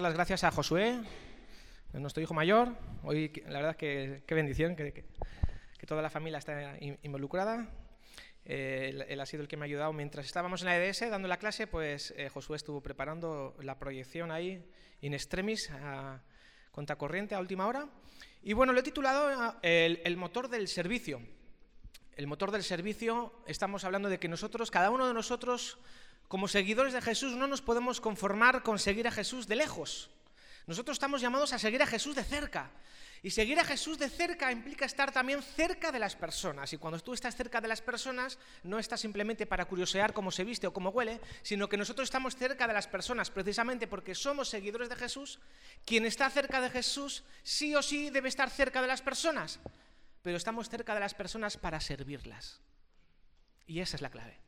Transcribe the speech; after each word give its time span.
las 0.00 0.14
gracias 0.14 0.44
a 0.44 0.52
Josué, 0.52 1.00
nuestro 1.92 2.22
hijo 2.22 2.32
mayor. 2.32 2.68
Hoy, 3.02 3.32
la 3.48 3.58
verdad, 3.58 3.74
que 3.74 4.22
qué 4.28 4.34
bendición 4.36 4.76
que, 4.76 4.92
que, 4.92 5.86
toda 5.88 6.02
la 6.02 6.08
familia 6.08 6.38
está 6.38 6.78
involucrada. 7.02 7.68
Eh, 8.44 9.04
él, 9.08 9.20
ha 9.20 9.26
sido 9.26 9.42
el 9.42 9.48
que 9.48 9.56
me 9.56 9.64
ha 9.64 9.66
ayudado. 9.66 9.92
Mientras 9.92 10.24
estábamos 10.24 10.62
en 10.62 10.66
la 10.66 10.76
EDS 10.76 11.10
dando 11.10 11.26
la 11.26 11.38
clase, 11.38 11.66
pues 11.66 12.14
eh, 12.16 12.28
Josué 12.28 12.58
estuvo 12.58 12.80
preparando 12.80 13.56
la 13.60 13.76
proyección 13.80 14.30
ahí, 14.30 14.64
in 15.00 15.14
extremis, 15.14 15.68
a 15.72 16.22
contracorriente 16.70 17.34
a 17.34 17.40
última 17.40 17.66
hora. 17.66 17.88
Y 18.44 18.52
bueno, 18.52 18.72
lo 18.72 18.78
he 18.78 18.84
titulado 18.84 19.56
eh, 19.64 20.00
el 20.04 20.16
motor 20.16 20.48
del 20.48 20.68
servicio. 20.68 21.20
El 22.14 22.28
motor 22.28 22.52
del 22.52 22.62
servicio, 22.62 23.32
estamos 23.48 23.82
hablando 23.82 24.08
de 24.08 24.20
que 24.20 24.28
nosotros, 24.28 24.70
cada 24.70 24.90
uno 24.90 25.08
de 25.08 25.14
nosotros, 25.14 25.76
como 26.28 26.46
seguidores 26.46 26.92
de 26.92 27.02
Jesús 27.02 27.34
no 27.34 27.46
nos 27.46 27.62
podemos 27.62 28.00
conformar 28.00 28.62
con 28.62 28.78
seguir 28.78 29.08
a 29.08 29.10
Jesús 29.10 29.48
de 29.48 29.56
lejos. 29.56 30.10
Nosotros 30.66 30.96
estamos 30.96 31.22
llamados 31.22 31.54
a 31.54 31.58
seguir 31.58 31.82
a 31.82 31.86
Jesús 31.86 32.14
de 32.14 32.22
cerca. 32.22 32.70
Y 33.22 33.30
seguir 33.30 33.58
a 33.58 33.64
Jesús 33.64 33.98
de 33.98 34.08
cerca 34.10 34.52
implica 34.52 34.84
estar 34.84 35.10
también 35.10 35.42
cerca 35.42 35.90
de 35.90 35.98
las 35.98 36.14
personas. 36.14 36.72
Y 36.72 36.76
cuando 36.76 37.00
tú 37.00 37.14
estás 37.14 37.34
cerca 37.34 37.60
de 37.60 37.66
las 37.66 37.80
personas, 37.80 38.38
no 38.62 38.78
estás 38.78 39.00
simplemente 39.00 39.46
para 39.46 39.64
curiosear 39.64 40.12
cómo 40.12 40.30
se 40.30 40.44
viste 40.44 40.66
o 40.66 40.72
cómo 40.72 40.90
huele, 40.90 41.20
sino 41.42 41.68
que 41.68 41.78
nosotros 41.78 42.06
estamos 42.06 42.36
cerca 42.36 42.68
de 42.68 42.74
las 42.74 42.86
personas 42.86 43.30
precisamente 43.30 43.88
porque 43.88 44.14
somos 44.14 44.50
seguidores 44.50 44.90
de 44.90 44.96
Jesús. 44.96 45.40
Quien 45.84 46.04
está 46.04 46.30
cerca 46.30 46.60
de 46.60 46.70
Jesús 46.70 47.24
sí 47.42 47.74
o 47.74 47.82
sí 47.82 48.10
debe 48.10 48.28
estar 48.28 48.50
cerca 48.50 48.82
de 48.82 48.88
las 48.88 49.02
personas. 49.02 49.58
Pero 50.22 50.36
estamos 50.36 50.68
cerca 50.68 50.94
de 50.94 51.00
las 51.00 51.14
personas 51.14 51.56
para 51.56 51.80
servirlas. 51.80 52.60
Y 53.66 53.80
esa 53.80 53.96
es 53.96 54.02
la 54.02 54.10
clave. 54.10 54.47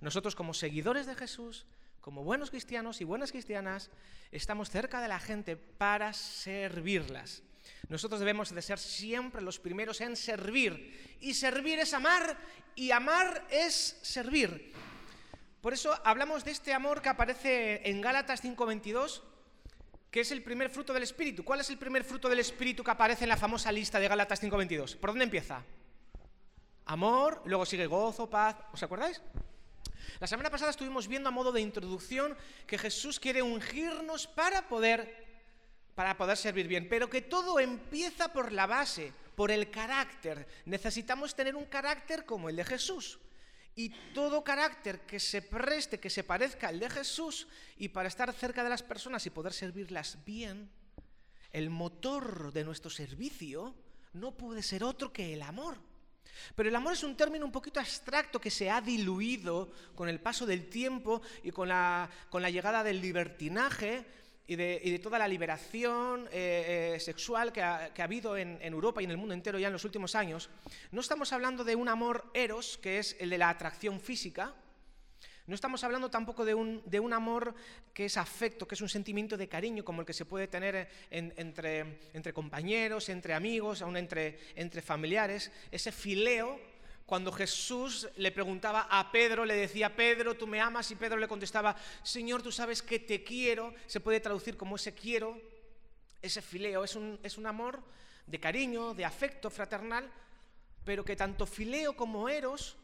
Nosotros 0.00 0.34
como 0.34 0.54
seguidores 0.54 1.06
de 1.06 1.14
Jesús, 1.14 1.66
como 2.00 2.24
buenos 2.24 2.50
cristianos 2.50 3.00
y 3.00 3.04
buenas 3.04 3.32
cristianas, 3.32 3.90
estamos 4.30 4.70
cerca 4.70 5.00
de 5.00 5.08
la 5.08 5.20
gente 5.20 5.56
para 5.56 6.12
servirlas. 6.12 7.42
Nosotros 7.88 8.20
debemos 8.20 8.54
de 8.54 8.62
ser 8.62 8.78
siempre 8.78 9.42
los 9.42 9.58
primeros 9.58 10.00
en 10.00 10.16
servir. 10.16 11.16
Y 11.20 11.34
servir 11.34 11.78
es 11.78 11.92
amar 11.94 12.38
y 12.74 12.90
amar 12.92 13.46
es 13.50 13.98
servir. 14.02 14.72
Por 15.60 15.72
eso 15.72 15.94
hablamos 16.04 16.44
de 16.44 16.52
este 16.52 16.72
amor 16.72 17.02
que 17.02 17.08
aparece 17.08 17.82
en 17.88 18.00
Gálatas 18.00 18.42
5:22, 18.42 19.22
que 20.10 20.20
es 20.20 20.30
el 20.30 20.42
primer 20.42 20.70
fruto 20.70 20.94
del 20.94 21.02
Espíritu. 21.02 21.44
¿Cuál 21.44 21.60
es 21.60 21.70
el 21.70 21.78
primer 21.78 22.04
fruto 22.04 22.28
del 22.28 22.38
Espíritu 22.38 22.84
que 22.84 22.90
aparece 22.90 23.24
en 23.24 23.30
la 23.30 23.36
famosa 23.36 23.72
lista 23.72 23.98
de 23.98 24.08
Gálatas 24.08 24.40
5:22? 24.40 24.96
¿Por 24.96 25.10
dónde 25.10 25.24
empieza? 25.24 25.64
Amor, 26.86 27.42
luego 27.44 27.66
sigue 27.66 27.86
gozo, 27.86 28.30
paz. 28.30 28.56
¿Os 28.72 28.82
acordáis? 28.82 29.20
La 30.20 30.26
semana 30.26 30.50
pasada 30.50 30.70
estuvimos 30.70 31.08
viendo 31.08 31.28
a 31.28 31.32
modo 31.32 31.52
de 31.52 31.60
introducción 31.60 32.36
que 32.66 32.78
Jesús 32.78 33.20
quiere 33.20 33.42
ungirnos 33.42 34.26
para 34.26 34.68
poder 34.68 35.28
para 35.94 36.16
poder 36.16 36.36
servir 36.36 36.68
bien, 36.68 36.88
pero 36.88 37.10
que 37.10 37.22
todo 37.22 37.58
empieza 37.58 38.32
por 38.32 38.52
la 38.52 38.68
base, 38.68 39.12
por 39.34 39.50
el 39.50 39.68
carácter. 39.68 40.46
Necesitamos 40.64 41.34
tener 41.34 41.56
un 41.56 41.64
carácter 41.64 42.24
como 42.24 42.48
el 42.48 42.54
de 42.54 42.64
Jesús. 42.64 43.18
Y 43.74 43.88
todo 44.14 44.44
carácter 44.44 45.00
que 45.00 45.18
se 45.18 45.42
preste, 45.42 45.98
que 45.98 46.08
se 46.08 46.22
parezca 46.22 46.68
al 46.68 46.78
de 46.78 46.88
Jesús, 46.88 47.48
y 47.76 47.88
para 47.88 48.06
estar 48.06 48.32
cerca 48.32 48.62
de 48.62 48.70
las 48.70 48.84
personas 48.84 49.26
y 49.26 49.30
poder 49.30 49.52
servirlas 49.52 50.24
bien, 50.24 50.70
el 51.50 51.68
motor 51.68 52.52
de 52.52 52.62
nuestro 52.62 52.90
servicio 52.90 53.74
no 54.12 54.36
puede 54.36 54.62
ser 54.62 54.84
otro 54.84 55.12
que 55.12 55.34
el 55.34 55.42
amor. 55.42 55.78
Pero 56.54 56.68
el 56.68 56.76
amor 56.76 56.92
es 56.92 57.02
un 57.02 57.16
término 57.16 57.44
un 57.44 57.52
poquito 57.52 57.80
abstracto 57.80 58.40
que 58.40 58.50
se 58.50 58.70
ha 58.70 58.80
diluido 58.80 59.70
con 59.94 60.08
el 60.08 60.20
paso 60.20 60.46
del 60.46 60.68
tiempo 60.68 61.22
y 61.42 61.50
con 61.50 61.68
la, 61.68 62.08
llegada 62.50 62.82
del 62.82 63.00
libertinaje 63.00 64.04
y 64.46 64.56
de, 64.56 65.00
toda 65.02 65.18
la 65.18 65.28
liberación 65.28 66.26
eh, 66.32 66.94
eh, 66.94 67.00
sexual 67.00 67.52
que 67.52 67.62
ha, 67.62 67.92
habido 67.98 68.36
en, 68.36 68.58
en, 68.62 68.72
Europa 68.72 69.02
y 69.02 69.04
en 69.04 69.10
el 69.10 69.18
mundo 69.18 69.34
entero 69.34 69.58
ya 69.58 69.66
en 69.66 69.74
los 69.74 69.84
últimos 69.84 70.14
años. 70.14 70.48
No 70.90 71.00
estamos 71.00 71.32
hablando 71.32 71.64
de 71.64 71.76
un 71.76 71.88
amor 71.88 72.30
eros, 72.32 72.78
que 72.78 72.98
es 72.98 73.16
el 73.20 73.30
de 73.30 73.38
la 73.38 73.50
atracción 73.50 74.00
física, 74.00 74.54
no 75.48 75.54
estamos 75.54 75.82
hablando 75.82 76.10
tampoco 76.10 76.44
de 76.44 76.54
un, 76.54 76.82
de 76.84 77.00
un, 77.00 77.14
amor 77.14 77.54
que 77.94 78.04
es 78.04 78.18
afecto, 78.18 78.68
que 78.68 78.74
es 78.74 78.82
un 78.82 78.88
sentimiento 78.90 79.34
de 79.38 79.48
cariño 79.48 79.82
como 79.82 80.02
el 80.02 80.06
que 80.06 80.12
se 80.12 80.26
puede 80.26 80.46
tener 80.46 80.90
entre, 81.10 82.00
entre, 82.12 82.34
compañeros, 82.34 83.08
entre 83.08 83.32
amigos, 83.32 83.80
aún 83.80 83.96
entre, 83.96 84.38
entre 84.56 84.82
familiares. 84.82 85.50
Ese 85.70 85.90
fileo, 85.90 86.60
cuando 87.06 87.32
Jesús 87.32 88.06
le 88.16 88.30
preguntaba 88.30 88.88
a 88.90 89.10
Pedro, 89.10 89.46
le 89.46 89.54
decía, 89.54 89.96
Pedro, 89.96 90.36
tú 90.36 90.46
me 90.46 90.60
amas, 90.60 90.90
y 90.90 90.96
Pedro 90.96 91.16
le 91.16 91.26
contestaba, 91.26 91.74
Señor, 92.02 92.42
tú 92.42 92.52
sabes 92.52 92.82
que 92.82 92.98
te 92.98 93.24
quiero, 93.24 93.72
se 93.86 94.00
puede 94.00 94.20
traducir 94.20 94.58
como 94.58 94.76
ese 94.76 94.92
quiero, 94.92 95.40
ese 96.20 96.42
fileo, 96.42 96.84
es 96.84 96.94
un, 96.94 97.18
es 97.22 97.38
un 97.38 97.46
amor 97.46 97.82
de 98.26 98.38
cariño, 98.38 98.92
de 98.92 99.06
afecto 99.06 99.48
fraternal, 99.48 100.10
pero 100.84 101.06
que 101.06 101.16
tanto 101.16 101.46
fileo 101.46 101.96
como 101.96 102.28
eros 102.28 102.76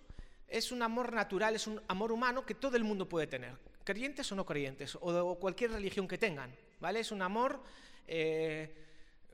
es 0.49 0.73
un 0.73 0.83
amor 0.83 1.13
natural, 1.13 1.55
es 1.55 1.67
un 1.67 1.81
amor 1.89 2.13
humano 2.13 2.45
que 2.45 2.55
todo 2.55 2.77
el 2.77 2.85
mundo 2.85 3.09
puede 3.09 3.27
tener, 3.27 3.57
creyentes 3.85 4.31
o 4.33 4.35
no 4.35 4.45
creyentes, 4.45 4.97
o, 5.01 5.39
cualquier 5.39 5.73
religión 5.73 6.09
que 6.09 6.19
tengan, 6.19 6.55
¿vale? 6.81 7.01
Es 7.01 7.13
un 7.13 7.23
amor 7.23 7.63
eh, 8.07 8.75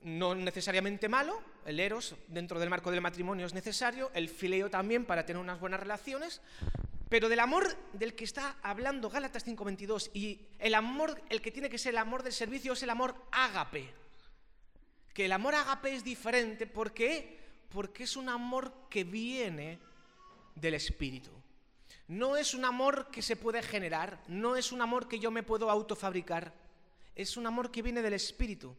no 0.02 0.34
necesariamente 0.34 1.08
malo, 1.08 1.40
el 1.66 1.78
eros 1.80 2.14
dentro 2.28 2.58
del 2.58 2.70
marco 2.70 2.90
del 2.90 3.00
matrimonio 3.00 3.46
es 3.46 3.54
necesario, 3.54 4.10
el 4.14 4.28
fileo 4.28 4.70
también 4.70 5.04
para 5.04 5.26
tener 5.26 5.40
unas 5.40 5.60
buenas 5.60 5.80
relaciones, 5.80 6.40
pero 7.10 7.28
del 7.28 7.40
amor 7.40 7.76
del 7.92 8.14
que 8.14 8.24
está 8.24 8.56
hablando 8.62 9.10
Gálatas 9.10 9.44
5:22 9.44 10.10
y 10.14 10.46
el 10.58 10.74
amor, 10.74 11.20
el 11.28 11.42
que 11.42 11.50
tiene 11.50 11.68
que 11.68 11.76
ser 11.76 11.90
el 11.90 11.98
amor 11.98 12.22
del 12.22 12.32
servicio 12.32 12.72
es 12.72 12.82
el 12.84 12.90
amor 12.90 13.16
ágape. 13.32 13.92
Que 15.12 15.24
el 15.24 15.32
amor 15.32 15.56
ágape 15.56 15.92
es 15.92 16.04
diferente, 16.04 16.68
¿por 16.68 16.92
qué? 16.92 17.36
Porque 17.68 18.04
es 18.04 18.16
un 18.16 18.28
amor 18.28 18.72
que 18.88 19.02
viene 19.02 19.80
del 20.54 20.74
Espíritu. 20.74 21.30
No 22.08 22.36
es 22.36 22.54
un 22.54 22.64
amor 22.64 23.10
que 23.10 23.22
se 23.22 23.36
puede 23.36 23.62
generar, 23.62 24.22
no 24.26 24.56
es 24.56 24.72
un 24.72 24.82
amor 24.82 25.08
que 25.08 25.18
yo 25.18 25.30
me 25.30 25.42
puedo 25.42 25.70
autofabricar, 25.70 26.52
es 27.14 27.36
un 27.36 27.46
amor 27.46 27.70
que 27.70 27.82
viene 27.82 28.02
del 28.02 28.14
Espíritu. 28.14 28.76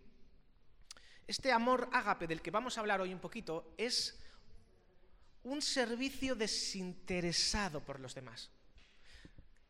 Este 1.28 1.52
amor 1.52 1.88
ágape 1.94 2.28
del 2.28 2.42
que 2.42 2.52
vamos 2.52 2.78
a 2.78 2.82
hablar 2.82 3.00
hoy 3.00 3.14
un 3.14 3.20
poquito 3.20 3.74
es 3.78 4.20
un 5.44 5.62
servicio 5.62 6.36
desinteresado 6.36 7.80
por 7.82 8.00
los 8.00 8.14
demás. 8.14 8.50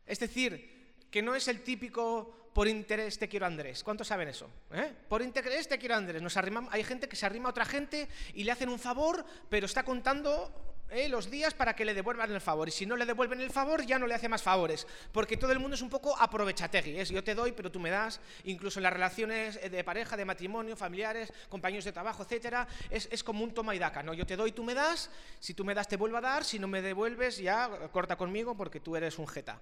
Es 0.06 0.18
decir, 0.18 1.06
que 1.10 1.22
no 1.22 1.34
es 1.34 1.46
el 1.48 1.62
típico 1.62 2.50
por 2.52 2.68
interés 2.68 3.18
te 3.18 3.28
quiero 3.28 3.46
Andrés. 3.46 3.82
¿Cuántos 3.82 4.08
saben 4.08 4.28
eso? 4.28 4.50
¿Eh? 4.72 4.92
Por 5.08 5.22
interés 5.22 5.68
te 5.68 5.78
quiero 5.78 5.94
Andrés. 5.94 6.22
Hay 6.70 6.84
gente 6.84 7.08
que 7.08 7.16
se 7.16 7.26
arrima 7.26 7.48
a 7.48 7.50
otra 7.50 7.64
gente 7.64 8.08
y 8.34 8.44
le 8.44 8.52
hacen 8.52 8.68
un 8.68 8.78
favor, 8.78 9.24
pero 9.48 9.66
está 9.66 9.84
contando 9.84 10.71
¿eh? 10.92 11.08
los 11.08 11.30
días 11.30 11.54
para 11.54 11.74
que 11.74 11.84
le 11.84 11.94
devuelvan 11.94 12.30
el 12.30 12.40
favor. 12.40 12.68
Y 12.68 12.70
si 12.70 12.86
no 12.86 12.96
le 12.96 13.06
devuelven 13.06 13.40
el 13.40 13.50
favor, 13.50 13.84
ya 13.84 13.98
no 13.98 14.06
le 14.06 14.14
hace 14.14 14.28
más 14.28 14.42
favores. 14.42 14.86
Porque 15.10 15.36
todo 15.36 15.52
el 15.52 15.58
mundo 15.58 15.74
es 15.74 15.82
un 15.82 15.90
poco 15.90 16.16
aprovechategui. 16.16 16.98
Es 16.98 17.08
yo 17.08 17.24
te 17.24 17.34
doy, 17.34 17.52
pero 17.52 17.70
tú 17.70 17.80
me 17.80 17.90
das. 17.90 18.20
Incluso 18.44 18.78
en 18.78 18.84
las 18.84 18.92
relaciones 18.92 19.60
de 19.60 19.84
pareja, 19.84 20.16
de 20.16 20.24
matrimonio, 20.24 20.76
familiares, 20.76 21.32
compañeros 21.48 21.84
de 21.84 21.92
trabajo, 21.92 22.22
etcétera, 22.22 22.68
es, 22.90 23.22
como 23.22 23.44
un 23.44 23.52
toma 23.54 23.74
y 23.74 23.78
daca. 23.78 24.02
¿no? 24.02 24.14
Yo 24.14 24.26
te 24.26 24.36
doy, 24.36 24.52
tú 24.52 24.62
me 24.64 24.74
das. 24.74 25.10
Si 25.40 25.54
tú 25.54 25.64
me 25.64 25.74
das, 25.74 25.88
te 25.88 25.96
vuelvo 25.96 26.18
a 26.18 26.20
dar. 26.20 26.44
Si 26.44 26.58
no 26.58 26.68
me 26.68 26.82
devuelves, 26.82 27.38
ya 27.38 27.88
corta 27.90 28.16
conmigo 28.16 28.56
porque 28.56 28.80
tú 28.80 28.96
eres 28.96 29.18
un 29.18 29.26
jeta. 29.26 29.60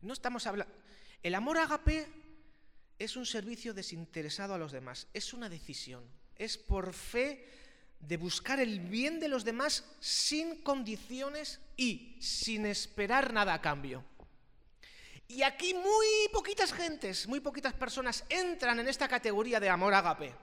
No 0.00 0.12
estamos 0.12 0.46
hablando. 0.46 0.74
El 1.22 1.34
amor 1.34 1.58
ágape 1.58 2.08
es 2.98 3.16
un 3.16 3.26
servicio 3.26 3.74
desinteresado 3.74 4.54
a 4.54 4.58
los 4.58 4.72
demás. 4.72 5.08
Es 5.12 5.32
una 5.32 5.48
decisión. 5.48 6.04
Es 6.36 6.58
por 6.58 6.92
fe 6.92 7.46
de 8.02 8.16
buscar 8.16 8.58
el 8.58 8.80
bien 8.80 9.20
de 9.20 9.28
los 9.28 9.44
demás 9.44 9.84
sin 10.00 10.62
condiciones 10.62 11.60
y 11.76 12.16
sin 12.20 12.66
esperar 12.66 13.32
nada 13.32 13.54
a 13.54 13.60
cambio. 13.60 14.04
Y 15.28 15.42
aquí 15.44 15.72
muy 15.72 16.06
poquitas 16.32 16.72
gentes, 16.72 17.26
muy 17.26 17.40
poquitas 17.40 17.72
personas 17.72 18.24
entran 18.28 18.80
en 18.80 18.88
esta 18.88 19.08
categoría 19.08 19.60
de 19.60 19.70
amor 19.70 19.94
ágape, 19.94 20.34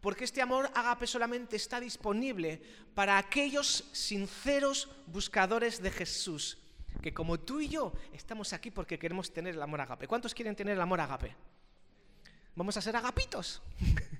porque 0.00 0.24
este 0.24 0.42
amor 0.42 0.70
ágape 0.74 1.06
solamente 1.06 1.56
está 1.56 1.80
disponible 1.80 2.60
para 2.94 3.18
aquellos 3.18 3.88
sinceros 3.92 4.88
buscadores 5.06 5.80
de 5.80 5.90
Jesús, 5.90 6.58
que 7.00 7.14
como 7.14 7.38
tú 7.38 7.60
y 7.60 7.68
yo 7.68 7.92
estamos 8.12 8.52
aquí 8.52 8.70
porque 8.70 8.98
queremos 8.98 9.32
tener 9.32 9.54
el 9.54 9.62
amor 9.62 9.80
ágape. 9.80 10.08
¿Cuántos 10.08 10.34
quieren 10.34 10.56
tener 10.56 10.74
el 10.74 10.80
amor 10.80 11.00
ágape? 11.00 11.34
Vamos 12.56 12.76
a 12.76 12.82
ser 12.82 12.96
agapitos. 12.96 13.62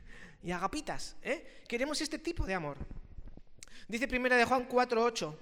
y 0.46 0.52
agapitas. 0.52 1.16
¿eh? 1.22 1.64
Queremos 1.66 2.00
este 2.00 2.20
tipo 2.20 2.46
de 2.46 2.54
amor. 2.54 2.78
Dice 3.88 4.06
primera 4.06 4.37
de 4.37 4.44
Juan 4.44 4.69
4:8, 4.69 5.37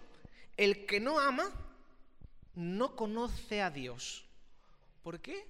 el 0.57 0.87
que 0.87 0.99
no 0.99 1.21
ama 1.21 1.53
no 2.55 2.97
conoce 2.97 3.61
a 3.61 3.71
Dios. 3.71 4.25
¿Por 5.03 5.21
qué? 5.21 5.47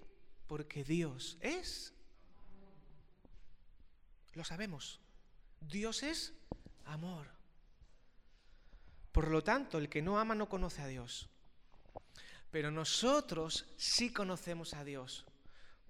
Porque 0.49 0.83
Dios 0.83 1.39
es. 1.41 1.93
Lo 4.33 4.43
sabemos. 4.43 4.99
Dios 5.61 6.03
es 6.03 6.33
amor. 6.87 7.29
Por 9.13 9.31
lo 9.31 9.45
tanto, 9.45 9.79
el 9.79 9.89
que 9.89 10.03
no 10.03 10.19
ama 10.19 10.35
no 10.35 10.49
conoce 10.49 10.83
a 10.83 10.89
Dios. 10.89 11.29
Pero 12.51 12.73
nosotros 12.73 13.67
sí 13.77 14.13
conocemos 14.13 14.75
a 14.75 14.83
Dios 14.83 15.25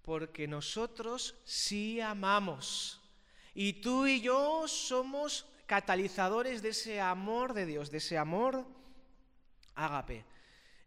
porque 0.03 0.47
nosotros 0.47 1.35
sí 1.47 2.03
amamos. 2.03 3.01
Y 3.55 3.75
tú 3.75 4.07
y 4.07 4.21
yo 4.21 4.67
somos 4.67 5.47
catalizadores 5.67 6.61
de 6.61 6.71
ese 6.71 7.01
amor 7.01 7.55
de 7.55 7.67
Dios, 7.67 7.91
de 7.91 7.99
ese 7.99 8.19
amor 8.19 8.67
ágape. 9.75 10.25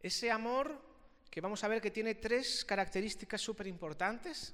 Ese 0.02 0.32
amor 0.32 0.82
que 1.30 1.42
vamos 1.42 1.64
a 1.64 1.68
ver 1.68 1.82
que 1.82 1.92
tiene 1.92 2.16
tres 2.16 2.66
características 2.66 3.42
súper 3.42 3.68
importantes. 3.68 4.54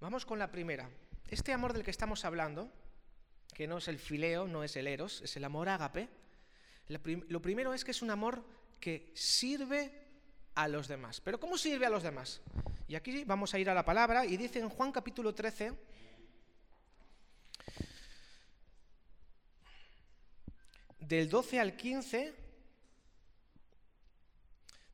Vamos 0.00 0.26
con 0.26 0.38
la 0.38 0.50
primera. 0.50 0.90
Este 1.28 1.52
amor 1.52 1.72
del 1.72 1.84
que 1.84 1.90
estamos 1.90 2.24
hablando, 2.24 2.70
que 3.54 3.66
no 3.66 3.78
es 3.78 3.88
el 3.88 3.98
fileo, 3.98 4.46
no 4.46 4.64
es 4.64 4.76
el 4.76 4.86
eros, 4.86 5.22
es 5.22 5.36
el 5.36 5.44
amor 5.44 5.68
ágape, 5.68 6.08
lo 6.88 7.40
primero 7.40 7.72
es 7.72 7.84
que 7.84 7.92
es 7.92 8.02
un 8.02 8.10
amor 8.10 8.44
que 8.78 9.10
sirve 9.14 9.90
a 10.54 10.68
los 10.68 10.88
demás. 10.88 11.20
Pero 11.20 11.40
¿cómo 11.40 11.56
sirve 11.56 11.86
a 11.86 11.90
los 11.90 12.02
demás? 12.02 12.42
Y 12.86 12.94
aquí 12.94 13.24
vamos 13.24 13.54
a 13.54 13.58
ir 13.58 13.70
a 13.70 13.74
la 13.74 13.84
palabra 13.84 14.26
y 14.26 14.36
dice 14.36 14.58
en 14.58 14.68
Juan 14.68 14.92
capítulo 14.92 15.34
13, 15.34 15.72
del 21.08 21.28
12 21.28 21.60
al 21.60 21.76
15, 21.76 22.34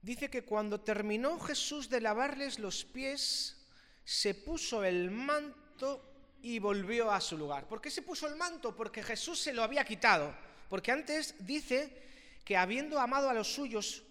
dice 0.03 0.31
que 0.31 0.45
cuando 0.45 0.81
terminó 0.81 1.39
Jesús 1.39 1.89
de 1.89 2.01
lavarles 2.01 2.59
los 2.59 2.85
pies, 2.85 3.57
se 4.05 4.35
puso 4.35 4.85
el 4.85 5.11
manto 5.11 6.03
y 6.43 6.59
volvió 6.59 7.11
a 7.11 7.21
su 7.21 7.37
lugar. 7.37 7.69
¿Por 7.69 7.81
qué 7.81 7.91
se 7.91 8.03
puso 8.03 8.27
el 8.27 8.37
manto? 8.37 8.75
Porque 8.75 9.03
Jesús 9.03 9.39
se 9.39 9.53
lo 9.53 9.63
había 9.63 9.85
quitado. 9.85 10.35
Porque 10.69 10.93
antes 10.93 11.35
dice 11.41 12.03
que 12.45 12.57
habiendo 12.57 12.99
amado 12.99 13.29
a 13.29 13.35
los 13.35 13.53
suyos, 13.53 14.03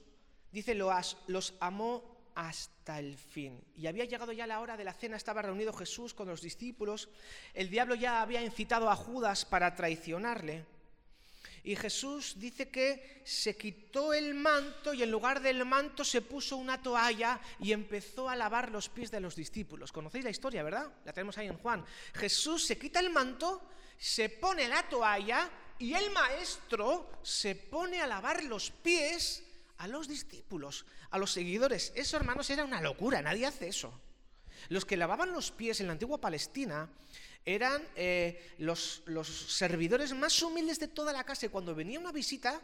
dice, 0.52 0.76
los, 0.76 1.18
los 1.28 1.54
amó 1.60 2.32
hasta 2.36 3.00
el 3.00 3.18
fin. 3.18 3.62
Y 3.76 3.88
había 3.88 4.06
llegado 4.06 4.32
ya 4.32 4.48
la 4.48 4.60
hora 4.62 4.78
de 4.78 4.84
la 4.84 4.94
cena, 4.94 5.18
estaba 5.18 5.42
reunido 5.42 5.74
Jesús 5.74 6.14
con 6.14 6.28
los 6.28 6.42
discípulos, 6.42 7.10
el 7.54 7.70
diablo 7.70 7.96
ya 7.96 8.22
había 8.22 8.42
incitado 8.42 8.90
a 8.90 8.96
Judas 8.96 9.44
para 9.46 9.76
traicionarle. 9.76 10.66
Y 11.64 11.76
Jesús 11.76 12.36
dice 12.38 12.70
que 12.70 13.22
se 13.26 13.56
quitó 13.58 14.14
el 14.14 14.34
manto 14.34 14.94
y 14.94 15.04
en 15.04 15.12
lugar 15.12 15.42
del 15.42 15.66
manto 15.66 16.04
se 16.04 16.22
puso 16.22 16.58
una 16.58 16.82
toalla 16.82 17.40
y 17.60 17.72
empezó 17.72 18.30
a 18.30 18.36
lavar 18.36 18.72
los 18.72 18.90
pies 18.90 19.12
de 19.12 19.20
los 19.20 19.36
discípulos. 19.36 19.92
¿Conocéis 19.92 20.24
la 20.24 20.30
historia, 20.30 20.64
verdad? 20.64 20.92
La 21.06 21.14
tenemos 21.14 21.38
ahí 21.38 21.48
en 21.48 21.58
Juan. 21.58 21.86
Jesús 22.14 22.66
se 22.66 22.78
quita 22.78 23.00
el 23.00 23.10
manto, 23.10 23.62
se 23.98 24.30
pone 24.30 24.68
la 24.68 24.88
toalla 24.88 25.50
y 25.78 25.94
el 25.94 26.12
maestro 26.12 27.10
se 27.24 27.56
pone 27.56 28.02
a 28.02 28.08
lavar 28.08 28.44
los 28.44 28.72
pies 28.72 29.44
a 29.78 29.88
los 29.88 30.08
discípulos, 30.08 30.86
a 31.10 31.18
los 31.18 31.32
seguidores. 31.32 31.94
Eso, 31.96 32.18
hermanos, 32.18 32.50
era 32.50 32.66
una 32.66 32.82
locura, 32.82 33.22
nadie 33.22 33.46
hace 33.46 33.70
eso. 33.70 33.94
Los 34.68 34.86
que 34.86 34.98
lavaban 34.98 35.32
los 35.32 35.52
pies 35.52 35.80
en 35.80 35.88
la 35.88 35.94
antigua 35.94 36.20
Palestina 36.20 36.90
eran 37.46 37.82
eh, 37.96 38.56
los, 38.58 39.04
los 39.06 39.28
servidores 39.28 40.14
más 40.14 40.42
humildes 40.44 40.80
de 40.80 40.88
toda 40.88 41.14
la 41.14 41.24
casa 41.24 41.46
y 41.46 41.50
cuando 41.50 41.74
venía 41.74 42.00
una 42.00 42.12
visita 42.12 42.62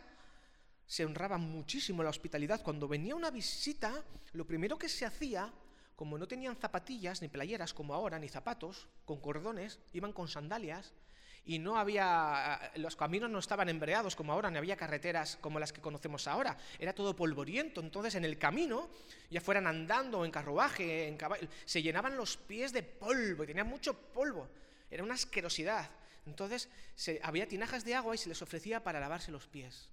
se 0.86 1.06
honraba 1.06 1.38
muchísimo 1.38 2.04
la 2.04 2.10
hospitalidad. 2.10 2.62
Cuando 2.62 2.88
venía 2.88 3.16
una 3.16 3.32
visita, 3.32 4.04
lo 4.34 4.46
primero 4.46 4.78
que 4.78 4.90
se 4.90 5.06
hacía, 5.06 5.52
como 5.96 6.18
no 6.18 6.28
tenían 6.28 6.56
zapatillas 6.56 7.22
ni 7.22 7.28
playeras 7.28 7.74
como 7.74 7.94
ahora, 7.94 8.20
ni 8.20 8.28
zapatos, 8.28 8.88
con 9.06 9.20
cordones, 9.20 9.80
iban 9.94 10.14
con 10.14 10.28
sandalias, 10.28 10.94
y 11.46 11.60
no 11.60 11.78
había, 11.78 12.72
los 12.76 12.96
caminos 12.96 13.30
no 13.30 13.40
estaban 13.40 13.70
embreados 13.70 14.16
como 14.16 14.34
ahora, 14.34 14.50
ni 14.50 14.58
había 14.58 14.76
carreteras 14.76 15.38
como 15.40 15.60
las 15.60 15.72
que 15.72 15.82
conocemos 15.82 16.28
ahora, 16.28 16.58
era 16.80 16.94
todo 16.94 17.16
polvoriento, 17.16 17.82
entonces 17.82 18.16
en 18.16 18.26
el 18.26 18.38
camino, 18.38 18.90
ya 19.30 19.42
fueran 19.42 19.68
andando 19.68 20.26
en 20.26 20.32
carruaje, 20.32 21.08
en 21.08 21.18
caballo, 21.18 21.48
se 21.66 21.82
llenaban 21.82 22.18
los 22.18 22.38
pies 22.38 22.74
de 22.74 22.82
polvo 22.84 23.44
y 23.44 23.48
tenían 23.48 23.68
mucho 23.68 23.94
polvo, 23.94 24.50
era 24.90 25.04
una 25.04 25.14
asquerosidad. 25.14 25.90
Entonces 26.26 26.70
se, 26.96 27.20
había 27.22 27.48
tinajas 27.48 27.86
de 27.86 27.94
agua 27.94 28.16
y 28.16 28.18
se 28.18 28.30
les 28.30 28.42
ofrecía 28.42 28.84
para 28.84 29.00
lavarse 29.00 29.32
los 29.32 29.48
pies. 29.48 29.90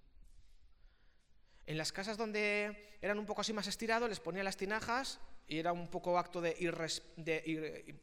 En 1.67 1.77
las 1.77 1.93
casas 1.93 2.17
donde 2.17 2.97
eran 3.03 3.19
un 3.19 3.27
poco 3.27 3.43
así 3.43 3.53
más 3.53 3.67
estirados, 3.67 4.09
les 4.09 4.21
ponían 4.21 4.45
las 4.45 4.57
tinajas 4.57 5.21
y 5.47 5.59
era 5.59 5.73
un 5.73 5.89
poco 5.89 6.19
acto 6.19 6.41
de, 6.41 6.55
de 7.17 7.95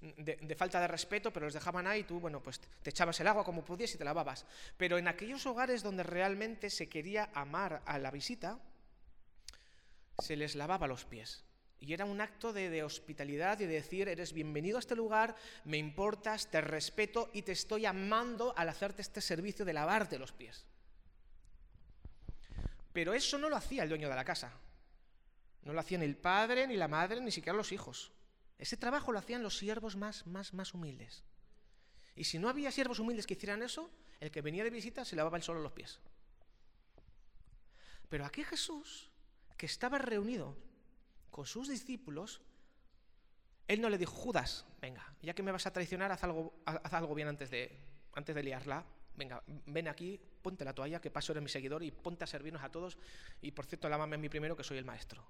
de, 0.00 0.54
falta 0.56 0.80
de 0.80 0.88
respeto, 0.88 1.32
pero 1.32 1.46
los 1.46 1.54
dejaban 1.54 1.86
ahí 1.86 2.00
y 2.00 2.04
tú, 2.04 2.20
bueno, 2.20 2.42
pues 2.42 2.60
te 2.60 2.90
echabas 2.90 3.18
el 3.20 3.26
agua 3.26 3.44
como 3.44 3.64
podías 3.64 3.94
y 3.94 3.98
te 3.98 4.04
lavabas. 4.04 4.46
Pero 4.76 4.98
en 4.98 5.08
aquellos 5.08 5.44
hogares 5.46 5.82
donde 5.82 6.02
realmente 6.02 6.70
se 6.70 6.88
quería 6.88 7.30
amar 7.34 7.82
a 7.84 7.98
la 7.98 8.10
visita, 8.10 8.58
se 10.18 10.36
les 10.36 10.54
lavaba 10.54 10.86
los 10.86 11.04
pies. 11.04 11.44
Y 11.80 11.92
era 11.92 12.04
un 12.04 12.20
acto 12.20 12.52
de, 12.52 12.70
de, 12.70 12.82
hospitalidad 12.82 13.60
y 13.60 13.66
de 13.66 13.74
decir, 13.74 14.08
eres 14.08 14.32
bienvenido 14.32 14.78
a 14.78 14.80
este 14.80 14.96
lugar, 14.96 15.36
me 15.64 15.76
importas, 15.76 16.50
te 16.50 16.60
respeto 16.60 17.30
y 17.32 17.42
te 17.42 17.52
estoy 17.52 17.86
amando 17.86 18.52
al 18.56 18.68
hacerte 18.68 19.02
este 19.02 19.20
servicio 19.20 19.64
de 19.64 19.72
lavarte 19.72 20.18
los 20.18 20.32
pies. 20.32 20.66
Pero 22.92 23.14
eso 23.14 23.38
no 23.38 23.48
lo 23.48 23.56
hacía 23.56 23.84
el 23.84 23.88
dueño 23.88 24.08
de 24.08 24.16
la 24.16 24.24
casa. 24.24 24.52
No 25.62 25.72
lo 25.72 25.80
hacía 25.80 25.98
ni 25.98 26.04
el 26.04 26.16
padre, 26.16 26.66
ni 26.66 26.76
la 26.76 26.88
madre, 26.88 27.20
ni 27.20 27.30
siquiera 27.30 27.56
los 27.56 27.70
hijos. 27.70 28.10
Ese 28.58 28.76
trabajo 28.76 29.12
lo 29.12 29.18
hacían 29.18 29.42
los 29.42 29.56
siervos 29.56 29.96
más, 29.96 30.26
más, 30.26 30.52
más 30.52 30.74
humildes. 30.74 31.24
Y 32.16 32.24
si 32.24 32.38
no 32.38 32.48
había 32.48 32.72
siervos 32.72 32.98
humildes 32.98 33.26
que 33.26 33.34
hicieran 33.34 33.62
eso, 33.62 33.90
el 34.20 34.30
que 34.30 34.42
venía 34.42 34.64
de 34.64 34.70
visita 34.70 35.04
se 35.04 35.14
lavaba 35.14 35.36
el 35.36 35.42
solo 35.42 35.60
los 35.60 35.72
pies. 35.72 36.00
Pero 38.08 38.24
aquí 38.24 38.42
Jesús, 38.42 39.10
que 39.56 39.66
estaba 39.66 39.98
reunido 39.98 40.56
con 41.30 41.46
sus 41.46 41.68
discípulos, 41.68 42.40
él 43.68 43.80
no 43.80 43.90
le 43.90 43.98
dijo, 43.98 44.12
Judas, 44.12 44.64
venga, 44.80 45.14
ya 45.22 45.34
que 45.34 45.42
me 45.42 45.52
vas 45.52 45.66
a 45.66 45.72
traicionar, 45.72 46.10
haz 46.10 46.24
algo, 46.24 46.54
haz 46.64 46.92
algo 46.92 47.14
bien 47.14 47.28
antes 47.28 47.50
de, 47.50 47.78
antes 48.14 48.34
de 48.34 48.42
liarla. 48.42 48.84
Venga, 49.14 49.42
ven 49.46 49.88
aquí, 49.88 50.18
ponte 50.42 50.64
la 50.64 50.72
toalla, 50.72 51.00
que 51.00 51.10
paso 51.10 51.32
eres 51.32 51.42
mi 51.42 51.48
seguidor 51.48 51.82
y 51.82 51.90
ponte 51.90 52.24
a 52.24 52.26
servirnos 52.26 52.62
a 52.62 52.70
todos. 52.70 52.98
Y 53.42 53.50
por 53.50 53.66
cierto, 53.66 53.88
lávame 53.88 54.16
a 54.16 54.18
mí 54.18 54.28
primero, 54.28 54.56
que 54.56 54.64
soy 54.64 54.78
el 54.78 54.84
maestro. 54.84 55.24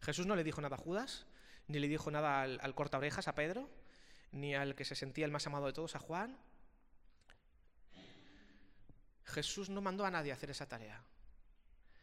Jesús 0.00 0.26
no 0.26 0.36
le 0.36 0.44
dijo 0.44 0.60
nada 0.60 0.76
a 0.76 0.78
Judas, 0.78 1.26
ni 1.68 1.78
le 1.78 1.88
dijo 1.88 2.10
nada 2.10 2.42
al, 2.42 2.74
corta 2.74 2.98
orejas, 2.98 3.28
a 3.28 3.34
Pedro, 3.34 3.68
ni 4.32 4.54
al 4.54 4.74
que 4.74 4.84
se 4.84 4.94
sentía 4.94 5.24
el 5.24 5.30
más 5.30 5.46
amado 5.46 5.66
de 5.66 5.72
todos, 5.72 5.96
a 5.96 5.98
Juan. 5.98 6.36
Jesús 9.24 9.70
no 9.70 9.80
mandó 9.80 10.04
a 10.04 10.10
nadie 10.10 10.32
a 10.32 10.34
hacer 10.34 10.50
esa 10.50 10.66
tarea. 10.66 11.02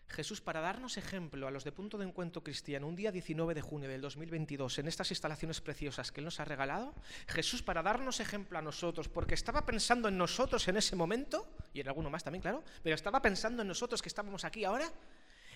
Jesús, 0.08 0.42
para 0.42 0.60
darnos 0.60 0.98
ejemplo 0.98 1.48
a 1.48 1.52
los 1.52 1.64
de 1.64 1.72
Punto 1.72 2.00
de 2.00 2.06
Encuentro 2.06 2.44
Cristiano, 2.44 2.88
un 2.88 2.96
día 2.96 3.12
19 3.12 3.54
de 3.54 3.62
junio 3.62 3.88
del 3.88 4.02
2022, 4.02 4.80
en 4.80 4.88
estas 4.88 5.12
instalaciones 5.12 5.62
preciosas 5.62 6.12
que 6.12 6.22
Él 6.22 6.26
nos 6.26 6.40
ha 6.40 6.46
regalado, 6.46 6.96
Jesús, 7.28 7.62
para 7.62 7.84
darnos 7.84 8.20
ejemplo 8.20 8.58
a 8.58 8.62
nosotros, 8.64 9.08
porque 9.08 9.36
estaba 9.36 9.68
pensando 9.68 10.08
en 10.08 10.18
nosotros 10.18 10.68
en 10.68 10.78
ese 10.78 10.96
momento, 10.96 11.48
y 11.74 11.82
en 11.82 11.88
alguno 11.88 12.10
más 12.10 12.24
también, 12.24 12.42
claro, 12.42 12.64
pero 12.82 12.96
estaba 12.96 13.22
pensando 13.22 13.62
en 13.62 13.68
nosotros 13.68 14.02
que 14.02 14.10
estábamos 14.10 14.44
aquí 14.46 14.66
ahora, 14.66 14.92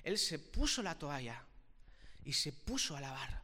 Él 0.04 0.20
se 0.20 0.38
puso 0.38 0.84
la 0.84 1.00
toalla 1.00 1.44
y 2.24 2.34
se 2.34 2.54
puso 2.54 2.96
a 2.96 3.02
lavar 3.02 3.43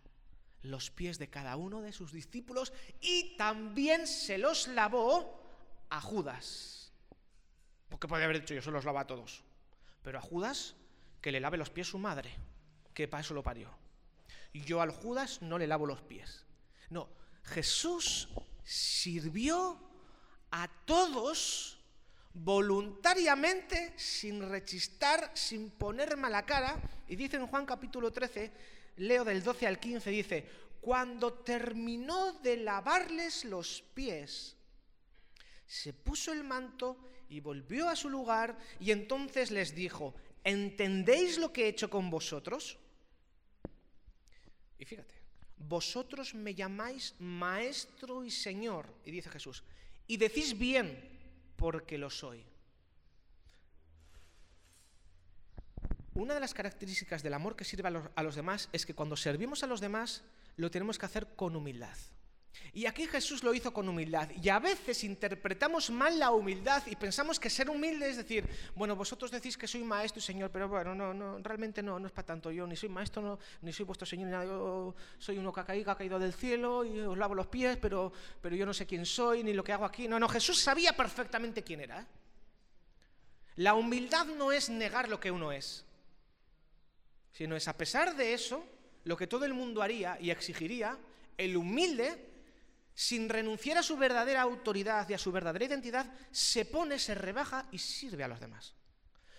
los 0.62 0.92
pies 0.92 1.20
de 1.20 1.30
cada 1.30 1.56
uno 1.56 1.82
de 1.82 1.94
sus 1.94 2.12
discípulos 2.12 2.74
y 3.00 3.36
también 3.38 4.08
se 4.08 4.38
los 4.38 4.68
lavó 4.68 5.42
a 5.90 6.02
Judas. 6.02 6.92
Porque 7.90 8.08
podría 8.08 8.26
haber 8.26 8.42
dicho 8.42 8.54
yo 8.54 8.62
se 8.62 8.72
los 8.72 8.86
lavo 8.86 9.00
a 9.00 9.08
todos. 9.08 9.44
Pero 10.04 10.20
a 10.20 10.22
Judas 10.22 10.76
que 11.22 11.32
le 11.32 11.40
lave 11.40 11.58
los 11.58 11.70
pies 11.70 11.88
su 11.88 11.98
madre, 11.98 12.34
que 12.94 13.08
para 13.08 13.22
eso 13.22 13.34
lo 13.34 13.44
parió. 13.44 13.70
Yo 14.54 14.82
al 14.82 14.92
Judas 14.92 15.42
no 15.42 15.58
le 15.58 15.68
lavo 15.68 15.86
los 15.86 16.02
pies. 16.02 16.46
No, 16.90 17.10
Jesús 17.44 18.30
sirvió 18.64 19.80
a 20.52 20.68
todos 20.86 21.80
voluntariamente, 22.34 23.94
sin 23.98 24.48
rechistar, 24.48 25.32
sin 25.34 25.72
poner 25.72 26.18
mala 26.18 26.46
cara. 26.46 26.80
Y 27.08 27.16
dice 27.16 27.38
en 27.38 27.48
Juan 27.48 27.66
capítulo 27.66 28.12
13 28.12 28.79
leo 29.00 29.26
del 29.26 29.44
12 29.44 29.68
al 29.68 29.80
15, 29.80 30.10
dice, 30.10 30.46
cuando 30.82 31.34
terminó 31.34 32.34
de 32.42 32.58
lavarles 32.58 33.46
los 33.46 33.82
pies, 33.94 34.56
se 35.66 35.94
puso 35.94 36.32
el 36.32 36.44
manto 36.44 36.98
y 37.30 37.40
volvió 37.40 37.90
a 37.90 37.96
su 37.96 38.10
lugar 38.10 38.58
y 38.80 38.92
entonces 38.92 39.52
les 39.52 39.76
dijo, 39.76 40.16
¿entendéis 40.44 41.38
lo 41.38 41.52
que 41.54 41.66
he 41.66 41.70
hecho 41.70 41.90
con 41.90 42.10
vosotros? 42.10 42.78
Y 44.78 44.86
fíjate, 44.86 45.16
vosotros 45.58 46.34
me 46.34 46.56
llamáis 46.56 47.14
maestro 47.20 48.24
y 48.24 48.32
señor, 48.32 48.88
y 49.06 49.12
dice 49.12 49.30
Jesús, 49.30 49.64
y 50.08 50.18
decís 50.18 50.58
bien 50.58 50.98
porque 51.56 51.98
lo 51.98 52.10
soy. 52.10 52.44
Una 56.20 56.34
de 56.34 56.42
las 56.42 56.54
características 56.54 57.24
del 57.24 57.34
amor 57.34 57.56
que 57.56 57.64
sirve 57.64 57.88
a 57.88 58.24
los, 58.24 58.36
demás 58.36 58.68
es 58.74 58.86
que 58.86 58.94
cuando 58.94 59.16
servimos 59.16 59.64
a 59.64 59.68
los 59.68 59.80
demás 59.80 60.22
lo 60.58 60.70
tenemos 60.70 60.98
que 61.00 61.06
hacer 61.06 61.28
con 61.38 61.56
humildad. 61.56 61.96
Y 62.74 62.88
aquí 62.88 63.08
Jesús 63.08 63.42
lo 63.42 63.54
hizo 63.54 63.72
con 63.72 63.88
humildad. 63.88 64.30
Y 64.44 64.50
a 64.50 64.60
veces 64.60 65.06
interpretamos 65.06 65.90
mal 65.92 66.20
la 66.20 66.32
humildad 66.32 66.84
y 66.88 66.98
pensamos 66.98 67.40
que 67.40 67.50
ser 67.50 67.70
humilde 67.70 68.10
es 68.10 68.18
decir, 68.18 68.46
bueno, 68.76 68.98
vosotros 68.98 69.32
decís 69.32 69.58
que 69.58 69.66
soy 69.66 69.82
maestro 69.82 70.20
y 70.20 70.22
señor, 70.22 70.52
pero 70.52 70.68
bueno, 70.68 70.94
no, 70.94 71.14
no, 71.14 71.38
realmente 71.40 71.82
no, 71.82 71.98
no 71.98 72.08
es 72.08 72.12
para 72.12 72.26
tanto. 72.26 72.52
Yo 72.52 72.68
ni 72.68 72.76
soy 72.76 72.90
maestro, 72.90 73.40
ni 73.62 73.72
soy 73.72 73.86
vuestro 73.86 74.06
señor, 74.06 74.26
ni 74.26 74.34
nada. 74.34 74.44
Yo 74.44 74.94
soy 75.18 75.38
uno 75.38 75.54
que 75.54 75.62
ha 75.62 75.66
caído, 75.66 75.90
ha 75.90 75.98
caído 75.98 76.20
del 76.20 76.34
cielo 76.34 76.84
y 76.84 77.00
os 77.00 77.18
lavo 77.18 77.34
los 77.34 77.48
pies, 77.48 77.78
pero, 77.78 78.12
pero 78.42 78.58
yo 78.58 78.66
no 78.66 78.74
sé 78.74 78.86
quién 78.86 79.06
soy 79.06 79.42
ni 79.42 79.54
lo 79.54 79.64
que 79.64 79.72
hago 79.72 79.86
aquí. 79.86 80.10
No, 80.10 80.20
no, 80.20 80.28
Jesús 80.28 80.60
sabía 80.60 80.92
perfectamente 80.92 81.64
quién 81.64 81.80
era. 81.80 82.06
La 83.56 83.74
humildad 83.74 84.26
no 84.26 84.52
es 84.52 84.70
negar 84.70 85.08
lo 85.08 85.22
que 85.22 85.32
uno 85.32 85.54
es, 85.54 85.86
sino 87.32 87.56
es 87.56 87.68
a 87.68 87.78
pesar 87.78 88.16
de 88.16 88.34
eso, 88.34 88.66
lo 89.04 89.18
que 89.18 89.28
todo 89.28 89.46
el 89.46 89.54
mundo 89.54 89.82
haría 89.82 90.18
y 90.20 90.30
exigiría, 90.30 90.98
el 91.38 91.56
humilde 91.56 92.30
sin 92.94 93.30
renunciar 93.30 93.78
a 93.78 93.84
su 93.84 93.96
verdadera 93.96 94.42
autoridad 94.42 95.08
y 95.08 95.14
a 95.14 95.18
su 95.18 95.32
verdadera 95.32 95.66
identidad, 95.66 96.14
se 96.32 96.66
pone, 96.66 97.00
se 97.00 97.16
rebaja 97.16 97.66
y 97.72 97.78
sirve 97.78 98.26
a 98.26 98.28
los 98.28 98.42
demás. 98.42 98.74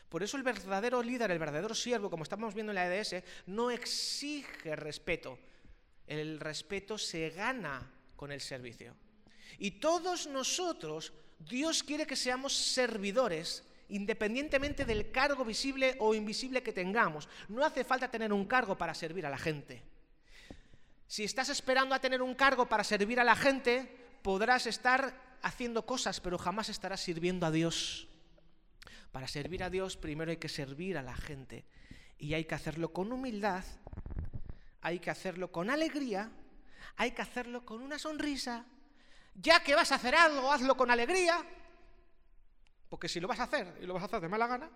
Por 0.08 0.22
eso 0.22 0.36
el 0.36 0.42
verdadero 0.42 1.02
líder, 1.02 1.30
el 1.30 1.38
verdadero 1.38 1.74
siervo, 1.74 2.08
como 2.08 2.22
estamos 2.22 2.54
viendo 2.54 2.72
en 2.72 2.76
la 2.76 2.86
EDS, 2.86 3.22
no 3.46 3.70
exige 3.70 4.74
respeto. 4.74 5.38
El 6.06 6.40
respeto 6.40 6.96
se 6.96 7.30
gana 7.30 7.88
con 8.16 8.32
el 8.32 8.40
servicio. 8.40 8.96
Y 9.58 9.72
todos 9.72 10.26
nosotros, 10.26 11.12
Dios 11.38 11.82
quiere 11.82 12.06
que 12.06 12.16
seamos 12.16 12.54
servidores 12.54 13.62
independientemente 13.90 14.84
del 14.84 15.10
cargo 15.10 15.44
visible 15.44 15.96
o 15.98 16.14
invisible 16.14 16.62
que 16.62 16.72
tengamos. 16.72 17.28
No 17.48 17.64
hace 17.64 17.84
falta 17.84 18.10
tener 18.10 18.32
un 18.32 18.46
cargo 18.46 18.76
para 18.76 18.94
servir 18.94 19.26
a 19.26 19.30
la 19.30 19.38
gente. 19.38 19.82
Si 21.06 21.24
estás 21.24 21.48
esperando 21.48 21.94
a 21.94 22.00
tener 22.00 22.22
un 22.22 22.34
cargo 22.34 22.66
para 22.66 22.84
servir 22.84 23.18
a 23.18 23.24
la 23.24 23.34
gente, 23.34 23.88
podrás 24.22 24.66
estar 24.66 25.38
haciendo 25.42 25.84
cosas, 25.84 26.20
pero 26.20 26.38
jamás 26.38 26.68
estarás 26.68 27.00
sirviendo 27.00 27.46
a 27.46 27.50
Dios. 27.50 28.08
Para 29.10 29.26
servir 29.26 29.64
a 29.64 29.70
Dios 29.70 29.96
primero 29.96 30.30
hay 30.30 30.36
que 30.36 30.48
servir 30.48 30.96
a 30.96 31.02
la 31.02 31.16
gente. 31.16 31.64
Y 32.18 32.34
hay 32.34 32.44
que 32.44 32.54
hacerlo 32.54 32.92
con 32.92 33.12
humildad, 33.12 33.64
hay 34.82 35.00
que 35.00 35.10
hacerlo 35.10 35.50
con 35.50 35.70
alegría, 35.70 36.30
hay 36.96 37.12
que 37.12 37.22
hacerlo 37.22 37.64
con 37.64 37.82
una 37.82 37.98
sonrisa. 37.98 38.66
Ya 39.34 39.62
que 39.64 39.74
vas 39.74 39.90
a 39.90 39.96
hacer 39.96 40.14
algo, 40.14 40.52
hazlo 40.52 40.76
con 40.76 40.90
alegría. 40.90 41.44
Porque 42.90 43.08
si 43.08 43.20
lo 43.20 43.28
vas 43.28 43.38
a 43.38 43.44
hacer 43.44 43.78
y 43.80 43.86
lo 43.86 43.94
vas 43.94 44.02
a 44.02 44.06
hacer 44.06 44.20
de 44.20 44.28
mala 44.28 44.48
gana, 44.48 44.68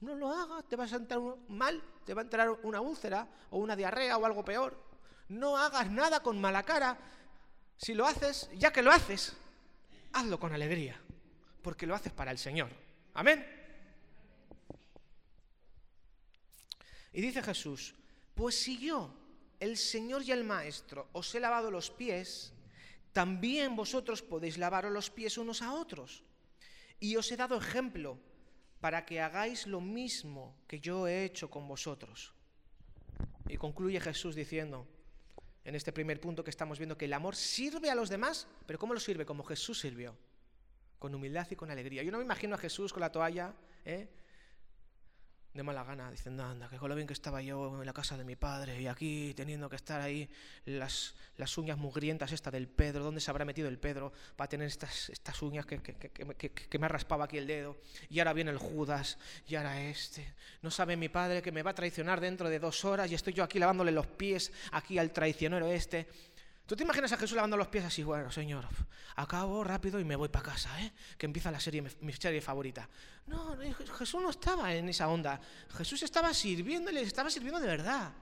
no 0.00 0.14
lo 0.16 0.30
hagas, 0.30 0.68
te 0.68 0.76
vas 0.76 0.92
a 0.92 0.96
entrar 0.96 1.20
mal, 1.48 1.82
te 2.04 2.12
va 2.12 2.22
a 2.22 2.24
entrar 2.24 2.50
una 2.64 2.80
úlcera 2.80 3.26
o 3.50 3.58
una 3.58 3.76
diarrea 3.76 4.18
o 4.18 4.26
algo 4.26 4.44
peor. 4.44 4.76
No 5.28 5.56
hagas 5.56 5.88
nada 5.90 6.20
con 6.20 6.40
mala 6.40 6.64
cara. 6.64 6.98
Si 7.76 7.94
lo 7.94 8.06
haces, 8.06 8.50
ya 8.54 8.72
que 8.72 8.82
lo 8.82 8.90
haces, 8.90 9.34
hazlo 10.12 10.38
con 10.38 10.52
alegría, 10.52 11.00
porque 11.62 11.86
lo 11.86 11.94
haces 11.94 12.12
para 12.12 12.32
el 12.32 12.38
Señor. 12.38 12.70
Amén. 13.14 13.46
Y 17.12 17.20
dice 17.20 17.40
Jesús, 17.40 17.94
pues 18.34 18.58
si 18.60 18.78
yo, 18.78 19.14
el 19.60 19.76
Señor 19.76 20.24
y 20.24 20.32
el 20.32 20.42
Maestro, 20.42 21.08
os 21.12 21.32
he 21.36 21.40
lavado 21.40 21.70
los 21.70 21.90
pies, 21.90 22.52
también 23.12 23.76
vosotros 23.76 24.22
podéis 24.22 24.58
lavaros 24.58 24.90
los 24.90 25.10
pies 25.10 25.38
unos 25.38 25.62
a 25.62 25.72
otros. 25.72 26.24
Y 27.04 27.16
os 27.16 27.30
he 27.30 27.36
dado 27.36 27.58
ejemplo 27.58 28.16
para 28.80 29.04
que 29.04 29.20
hagáis 29.20 29.66
lo 29.66 29.82
mismo 29.82 30.56
que 30.66 30.80
yo 30.80 31.06
he 31.06 31.26
hecho 31.26 31.50
con 31.50 31.68
vosotros. 31.68 32.32
Y 33.46 33.58
concluye 33.58 34.00
Jesús 34.00 34.34
diciendo, 34.34 34.88
en 35.66 35.74
este 35.74 35.92
primer 35.92 36.18
punto 36.18 36.42
que 36.42 36.48
estamos 36.48 36.78
viendo 36.78 36.96
que 36.96 37.04
el 37.04 37.12
amor 37.12 37.36
sirve 37.36 37.90
a 37.90 37.94
los 37.94 38.08
demás, 38.08 38.48
pero 38.64 38.78
¿cómo 38.78 38.94
lo 38.94 39.00
sirve? 39.00 39.26
Como 39.26 39.44
Jesús 39.44 39.80
sirvió, 39.80 40.16
con 40.98 41.14
humildad 41.14 41.46
y 41.50 41.56
con 41.56 41.70
alegría. 41.70 42.02
Yo 42.02 42.10
no 42.10 42.16
me 42.16 42.24
imagino 42.24 42.54
a 42.54 42.58
Jesús 42.58 42.90
con 42.90 43.02
la 43.02 43.12
toalla, 43.12 43.52
¿eh? 43.84 44.08
De 45.54 45.62
mala 45.62 45.84
gana, 45.84 46.10
diciendo, 46.10 46.44
anda, 46.44 46.68
que 46.68 46.78
con 46.78 46.88
lo 46.88 46.96
bien 46.96 47.06
que 47.06 47.12
estaba 47.12 47.40
yo 47.40 47.80
en 47.80 47.86
la 47.86 47.92
casa 47.92 48.16
de 48.18 48.24
mi 48.24 48.34
padre 48.34 48.80
y 48.80 48.88
aquí 48.88 49.32
teniendo 49.36 49.70
que 49.70 49.76
estar 49.76 50.00
ahí 50.00 50.28
las, 50.64 51.14
las 51.36 51.56
uñas 51.56 51.78
mugrientas 51.78 52.32
esta 52.32 52.50
del 52.50 52.66
Pedro, 52.66 53.04
¿dónde 53.04 53.20
se 53.20 53.30
habrá 53.30 53.44
metido 53.44 53.68
el 53.68 53.78
Pedro 53.78 54.12
para 54.34 54.48
tener 54.48 54.66
estas, 54.66 55.10
estas 55.10 55.40
uñas 55.42 55.64
que, 55.64 55.78
que, 55.78 55.94
que, 55.94 56.50
que, 56.50 56.78
me 56.78 56.88
raspaba 56.88 57.26
aquí 57.26 57.38
el 57.38 57.46
dedo? 57.46 57.76
Y 58.10 58.18
ahora 58.18 58.32
viene 58.32 58.50
el 58.50 58.58
Judas, 58.58 59.16
y 59.46 59.54
ahora 59.54 59.80
este. 59.80 60.34
No 60.60 60.72
sabe 60.72 60.96
mi 60.96 61.08
padre 61.08 61.40
que 61.40 61.52
me 61.52 61.62
va 61.62 61.70
a 61.70 61.74
traicionar 61.74 62.20
dentro 62.20 62.48
de 62.48 62.58
dos 62.58 62.84
horas 62.84 63.08
y 63.10 63.14
estoy 63.14 63.32
yo 63.32 63.44
aquí 63.44 63.60
lavándole 63.60 63.92
los 63.92 64.08
pies 64.08 64.52
aquí 64.72 64.98
al 64.98 65.12
traicionero 65.12 65.68
este. 65.68 66.08
¿Tú 66.66 66.74
te 66.74 66.82
imaginas 66.82 67.12
a 67.12 67.18
Jesús 67.18 67.36
lavando 67.36 67.58
los 67.58 67.68
pies 67.68 67.84
así? 67.84 68.02
Bueno, 68.02 68.30
Señor, 68.30 68.66
acabo 69.16 69.62
rápido 69.64 70.00
y 70.00 70.04
me 70.04 70.16
voy 70.16 70.30
para 70.30 70.46
casa, 70.50 70.82
¿eh? 70.82 70.92
que 71.18 71.26
empieza 71.26 71.50
la 71.50 71.60
serie, 71.60 71.82
mi 72.00 72.12
serie 72.14 72.40
favorita. 72.40 72.88
No, 73.26 73.54
Jesús 73.98 74.22
no 74.22 74.30
estaba 74.30 74.74
en 74.74 74.88
esa 74.88 75.08
onda. 75.08 75.38
Jesús 75.76 76.02
estaba 76.02 76.32
sirviendo 76.32 76.90
y 76.90 76.94
le 76.94 77.02
estaba 77.02 77.28
sirviendo 77.28 77.60
de 77.60 77.66
verdad. 77.66 78.12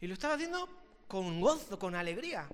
Y 0.00 0.06
lo 0.06 0.14
estaba 0.14 0.34
haciendo 0.34 0.68
con 1.08 1.40
gozo, 1.40 1.78
con 1.80 1.96
alegría. 1.96 2.48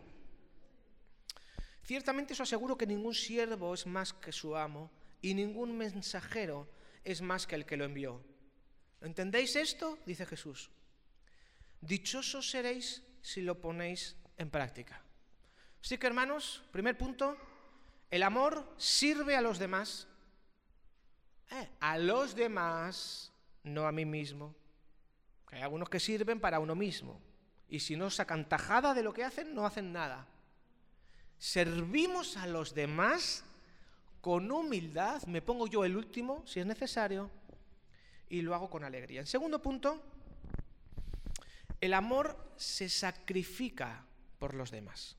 Ciertamente 1.84 2.32
eso 2.32 2.42
aseguro 2.42 2.76
que 2.78 2.86
ningún 2.86 3.14
siervo 3.14 3.74
es 3.74 3.86
más 3.86 4.14
que 4.14 4.32
su 4.32 4.56
amo 4.56 4.90
y 5.20 5.34
ningún 5.34 5.76
mensajero 5.76 6.66
es 7.04 7.20
más 7.20 7.46
que 7.46 7.54
el 7.54 7.66
que 7.66 7.76
lo 7.76 7.84
envió. 7.84 8.24
¿Entendéis 9.02 9.54
esto? 9.54 9.98
Dice 10.06 10.24
Jesús. 10.24 10.70
Dichosos 11.82 12.50
seréis 12.50 13.02
si 13.20 13.42
lo 13.42 13.60
ponéis 13.60 14.16
en 14.38 14.50
práctica. 14.50 15.05
Así 15.86 15.98
que 15.98 16.08
hermanos, 16.08 16.64
primer 16.72 16.98
punto, 16.98 17.36
el 18.10 18.24
amor 18.24 18.74
sirve 18.76 19.36
a 19.36 19.40
los 19.40 19.60
demás. 19.60 20.08
Eh, 21.52 21.68
a 21.78 21.96
los 21.96 22.34
demás, 22.34 23.30
no 23.62 23.86
a 23.86 23.92
mí 23.92 24.04
mismo. 24.04 24.52
Hay 25.52 25.62
algunos 25.62 25.88
que 25.88 26.00
sirven 26.00 26.40
para 26.40 26.58
uno 26.58 26.74
mismo. 26.74 27.20
Y 27.68 27.78
si 27.78 27.94
no 27.94 28.10
sacan 28.10 28.48
tajada 28.48 28.94
de 28.94 29.04
lo 29.04 29.12
que 29.12 29.22
hacen, 29.22 29.54
no 29.54 29.64
hacen 29.64 29.92
nada. 29.92 30.26
Servimos 31.38 32.36
a 32.36 32.48
los 32.48 32.74
demás 32.74 33.44
con 34.20 34.50
humildad, 34.50 35.22
me 35.26 35.40
pongo 35.40 35.68
yo 35.68 35.84
el 35.84 35.96
último 35.96 36.44
si 36.48 36.58
es 36.58 36.66
necesario, 36.66 37.30
y 38.28 38.42
lo 38.42 38.56
hago 38.56 38.68
con 38.68 38.82
alegría. 38.82 39.20
En 39.20 39.28
segundo 39.28 39.62
punto, 39.62 40.02
el 41.80 41.94
amor 41.94 42.36
se 42.56 42.88
sacrifica 42.88 44.04
por 44.40 44.52
los 44.52 44.72
demás. 44.72 45.15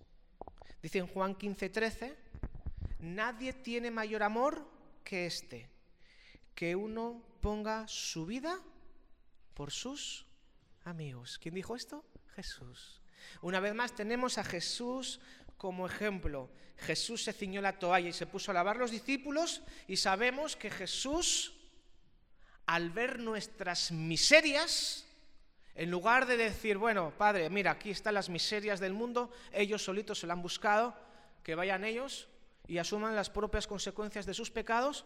Dice 0.82 1.00
en 1.00 1.08
Juan 1.08 1.36
15:13, 1.36 2.16
nadie 3.00 3.54
tiene 3.54 3.92
mayor 3.92 4.24
amor 4.24 4.68
que 5.04 5.26
este, 5.26 5.70
que 6.54 6.76
uno 6.76 7.24
ponga 7.42 7.88
su 7.88 8.26
vida 8.26 8.60
por 9.54 9.72
sus 9.72 10.26
amigos. 10.84 11.40
¿Quién 11.40 11.56
dijo 11.56 11.76
esto? 11.76 12.06
Jesús. 12.36 13.02
Una 13.42 13.60
vez 13.60 13.74
más 13.74 13.96
tenemos 13.96 14.38
a 14.38 14.44
Jesús 14.44 15.20
como 15.58 15.88
ejemplo. 15.88 16.50
Jesús 16.78 17.24
se 17.24 17.34
ciñó 17.34 17.62
la 17.62 17.80
toalla 17.80 18.10
y 18.10 18.14
se 18.14 18.28
puso 18.28 18.52
a 18.52 18.54
lavar 18.54 18.78
los 18.78 18.92
discípulos 18.92 19.64
y 19.88 19.98
sabemos 19.98 20.56
que 20.56 20.70
Jesús, 20.70 21.54
al 22.68 22.92
ver 22.92 23.20
nuestras 23.20 23.92
miserias, 23.92 25.07
en 25.78 25.92
lugar 25.92 26.26
de 26.26 26.38
decir, 26.38 26.78
bueno, 26.78 27.14
Padre, 27.16 27.52
mira, 27.52 27.72
aquí 27.72 27.92
están 27.92 28.16
las 28.16 28.30
miserias 28.30 28.80
del 28.80 28.94
mundo, 28.94 29.30
ellos 29.52 29.84
solitos 29.84 30.20
se 30.20 30.26
lo 30.26 30.34
han 30.34 30.42
buscado, 30.42 30.96
que 31.44 31.54
vayan 31.54 31.86
ellos 31.86 32.28
y 32.68 32.80
asuman 32.80 33.16
las 33.16 33.30
propias 33.30 33.68
consecuencias 33.68 34.26
de 34.26 34.34
sus 34.34 34.50
pecados, 34.50 35.06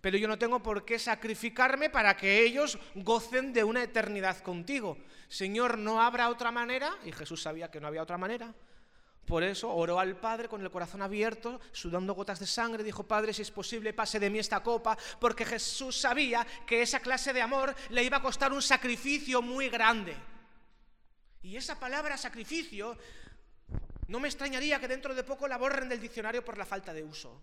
pero 0.00 0.18
yo 0.18 0.26
no 0.26 0.36
tengo 0.36 0.60
por 0.60 0.84
qué 0.84 0.98
sacrificarme 0.98 1.88
para 1.88 2.16
que 2.16 2.42
ellos 2.42 2.78
gocen 2.96 3.52
de 3.52 3.62
una 3.62 3.84
eternidad 3.84 4.38
contigo. 4.40 4.98
Señor, 5.28 5.78
¿no 5.78 6.02
habrá 6.02 6.30
otra 6.30 6.50
manera? 6.50 6.98
Y 7.04 7.12
Jesús 7.12 7.40
sabía 7.40 7.70
que 7.70 7.80
no 7.80 7.86
había 7.86 8.02
otra 8.02 8.18
manera. 8.18 8.52
Por 9.28 9.42
eso 9.42 9.70
oró 9.70 10.00
al 10.00 10.16
Padre 10.16 10.48
con 10.48 10.62
el 10.62 10.70
corazón 10.70 11.02
abierto, 11.02 11.60
sudando 11.70 12.14
gotas 12.14 12.40
de 12.40 12.46
sangre, 12.46 12.82
dijo, 12.82 13.06
Padre, 13.06 13.34
si 13.34 13.42
es 13.42 13.50
posible, 13.50 13.92
pase 13.92 14.18
de 14.18 14.30
mí 14.30 14.38
esta 14.38 14.62
copa, 14.62 14.96
porque 15.20 15.44
Jesús 15.44 16.00
sabía 16.00 16.46
que 16.66 16.80
esa 16.80 17.00
clase 17.00 17.34
de 17.34 17.42
amor 17.42 17.74
le 17.90 18.02
iba 18.02 18.16
a 18.16 18.22
costar 18.22 18.54
un 18.54 18.62
sacrificio 18.62 19.42
muy 19.42 19.68
grande. 19.68 20.16
Y 21.42 21.56
esa 21.56 21.78
palabra 21.78 22.16
sacrificio, 22.16 22.96
no 24.06 24.18
me 24.18 24.28
extrañaría 24.28 24.80
que 24.80 24.88
dentro 24.88 25.14
de 25.14 25.22
poco 25.24 25.46
la 25.46 25.58
borren 25.58 25.90
del 25.90 26.00
diccionario 26.00 26.42
por 26.42 26.56
la 26.56 26.64
falta 26.64 26.94
de 26.94 27.04
uso, 27.04 27.38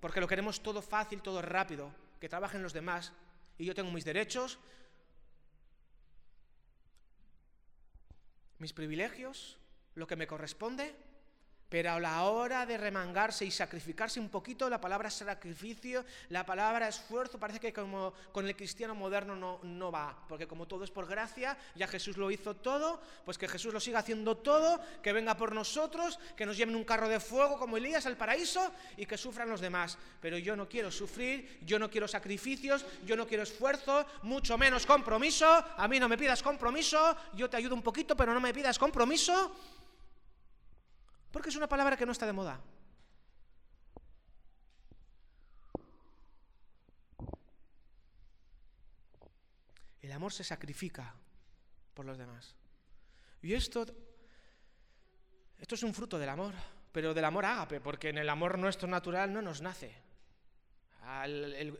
porque 0.00 0.20
lo 0.20 0.28
queremos 0.28 0.62
todo 0.62 0.82
fácil, 0.82 1.22
todo 1.22 1.40
rápido, 1.40 1.94
que 2.20 2.28
trabajen 2.28 2.62
los 2.62 2.74
demás, 2.74 3.10
y 3.56 3.64
yo 3.64 3.74
tengo 3.74 3.90
mis 3.90 4.04
derechos, 4.04 4.58
mis 8.58 8.74
privilegios, 8.74 9.56
lo 9.94 10.06
que 10.06 10.16
me 10.16 10.26
corresponde, 10.26 10.94
pero 11.74 11.90
a 11.90 11.98
la 11.98 12.22
hora 12.24 12.66
de 12.66 12.78
remangarse 12.78 13.44
y 13.44 13.50
sacrificarse 13.50 14.20
un 14.20 14.28
poquito, 14.28 14.70
la 14.70 14.80
palabra 14.80 15.10
sacrificio, 15.10 16.04
la 16.28 16.46
palabra 16.46 16.86
esfuerzo, 16.86 17.40
parece 17.40 17.58
que 17.58 17.72
como 17.72 18.12
con 18.30 18.46
el 18.46 18.54
cristiano 18.54 18.94
moderno 18.94 19.34
no, 19.34 19.58
no 19.64 19.90
va, 19.90 20.16
porque 20.28 20.46
como 20.46 20.68
todo 20.68 20.84
es 20.84 20.92
por 20.92 21.06
gracia, 21.06 21.58
ya 21.74 21.88
Jesús 21.88 22.16
lo 22.16 22.30
hizo 22.30 22.54
todo, 22.54 23.02
pues 23.24 23.38
que 23.38 23.48
Jesús 23.48 23.72
lo 23.72 23.80
siga 23.80 23.98
haciendo 23.98 24.36
todo, 24.36 24.80
que 25.02 25.12
venga 25.12 25.36
por 25.36 25.52
nosotros, 25.52 26.20
que 26.36 26.46
nos 26.46 26.56
lleven 26.56 26.76
un 26.76 26.84
carro 26.84 27.08
de 27.08 27.18
fuego 27.18 27.58
como 27.58 27.76
Elías 27.76 28.06
al 28.06 28.16
paraíso 28.16 28.70
y 28.96 29.04
que 29.04 29.18
sufran 29.18 29.50
los 29.50 29.60
demás. 29.60 29.98
Pero 30.20 30.38
yo 30.38 30.54
no 30.54 30.68
quiero 30.68 30.92
sufrir, 30.92 31.58
yo 31.66 31.80
no 31.80 31.90
quiero 31.90 32.06
sacrificios, 32.06 32.86
yo 33.04 33.16
no 33.16 33.26
quiero 33.26 33.42
esfuerzo, 33.42 34.06
mucho 34.22 34.56
menos 34.56 34.86
compromiso, 34.86 35.46
a 35.76 35.88
mí 35.88 35.98
no 35.98 36.08
me 36.08 36.18
pidas 36.18 36.40
compromiso, 36.40 37.16
yo 37.32 37.50
te 37.50 37.56
ayudo 37.56 37.74
un 37.74 37.82
poquito, 37.82 38.16
pero 38.16 38.32
no 38.32 38.40
me 38.40 38.54
pidas 38.54 38.78
compromiso. 38.78 39.52
Porque 41.34 41.48
es 41.48 41.56
una 41.56 41.68
palabra 41.68 41.96
que 41.96 42.06
no 42.06 42.12
está 42.12 42.26
de 42.26 42.32
moda. 42.32 42.60
El 50.00 50.12
amor 50.12 50.32
se 50.32 50.44
sacrifica 50.44 51.12
por 51.92 52.06
los 52.06 52.18
demás. 52.18 52.54
Y 53.42 53.52
esto, 53.52 53.84
esto 55.58 55.74
es 55.74 55.82
un 55.82 55.92
fruto 55.92 56.20
del 56.20 56.28
amor, 56.28 56.54
pero 56.92 57.12
del 57.12 57.24
amor 57.24 57.46
ágape, 57.46 57.80
porque 57.80 58.10
en 58.10 58.18
el 58.18 58.28
amor 58.28 58.56
nuestro 58.56 58.86
natural 58.86 59.32
no 59.32 59.42
nos 59.42 59.60
nace. 59.60 59.92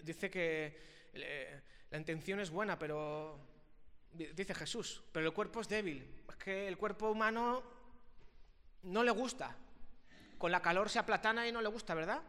dice 0.02 0.30
que 0.32 1.62
la 1.90 1.98
intención 1.98 2.40
es 2.40 2.50
buena, 2.50 2.76
pero 2.76 3.38
dice 4.12 4.52
Jesús, 4.52 5.00
pero 5.12 5.26
el 5.26 5.32
cuerpo 5.32 5.60
es 5.60 5.68
débil. 5.68 6.24
Es 6.28 6.36
que 6.38 6.66
el 6.66 6.76
cuerpo 6.76 7.08
humano 7.08 7.73
no 8.84 9.02
le 9.02 9.10
gusta. 9.10 9.56
Con 10.38 10.50
la 10.52 10.60
calor 10.60 10.88
se 10.88 10.98
aplatana 10.98 11.46
y 11.46 11.52
no 11.52 11.60
le 11.60 11.68
gusta, 11.68 11.94
¿verdad? 11.94 12.22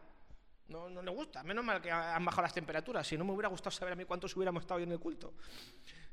No, 0.68 0.88
no 0.88 1.02
le 1.02 1.10
gusta. 1.10 1.42
Menos 1.42 1.64
mal 1.64 1.80
que 1.80 1.90
han 1.90 2.24
bajado 2.24 2.42
las 2.42 2.54
temperaturas. 2.54 3.06
Si 3.06 3.16
no 3.16 3.24
me 3.24 3.32
hubiera 3.32 3.48
gustado 3.48 3.70
saber 3.70 3.92
a 3.92 3.96
mí 3.96 4.04
cuántos 4.04 4.34
hubiéramos 4.36 4.62
estado 4.62 4.78
hoy 4.78 4.84
en 4.84 4.92
el 4.92 4.98
culto. 4.98 5.34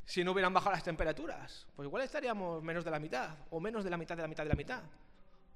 Si 0.05 0.23
no 0.23 0.31
hubieran 0.31 0.53
bajado 0.53 0.73
las 0.73 0.83
temperaturas. 0.83 1.65
Pues 1.75 1.87
igual 1.87 2.03
estaríamos 2.03 2.61
menos 2.61 2.83
de 2.83 2.91
la 2.91 2.99
mitad. 2.99 3.29
O 3.49 3.59
menos 3.59 3.83
de 3.83 3.89
la 3.89 3.97
mitad 3.97 4.15
de 4.15 4.21
la 4.21 4.27
mitad 4.27 4.43
de 4.43 4.49
la 4.49 4.55
mitad. 4.55 4.83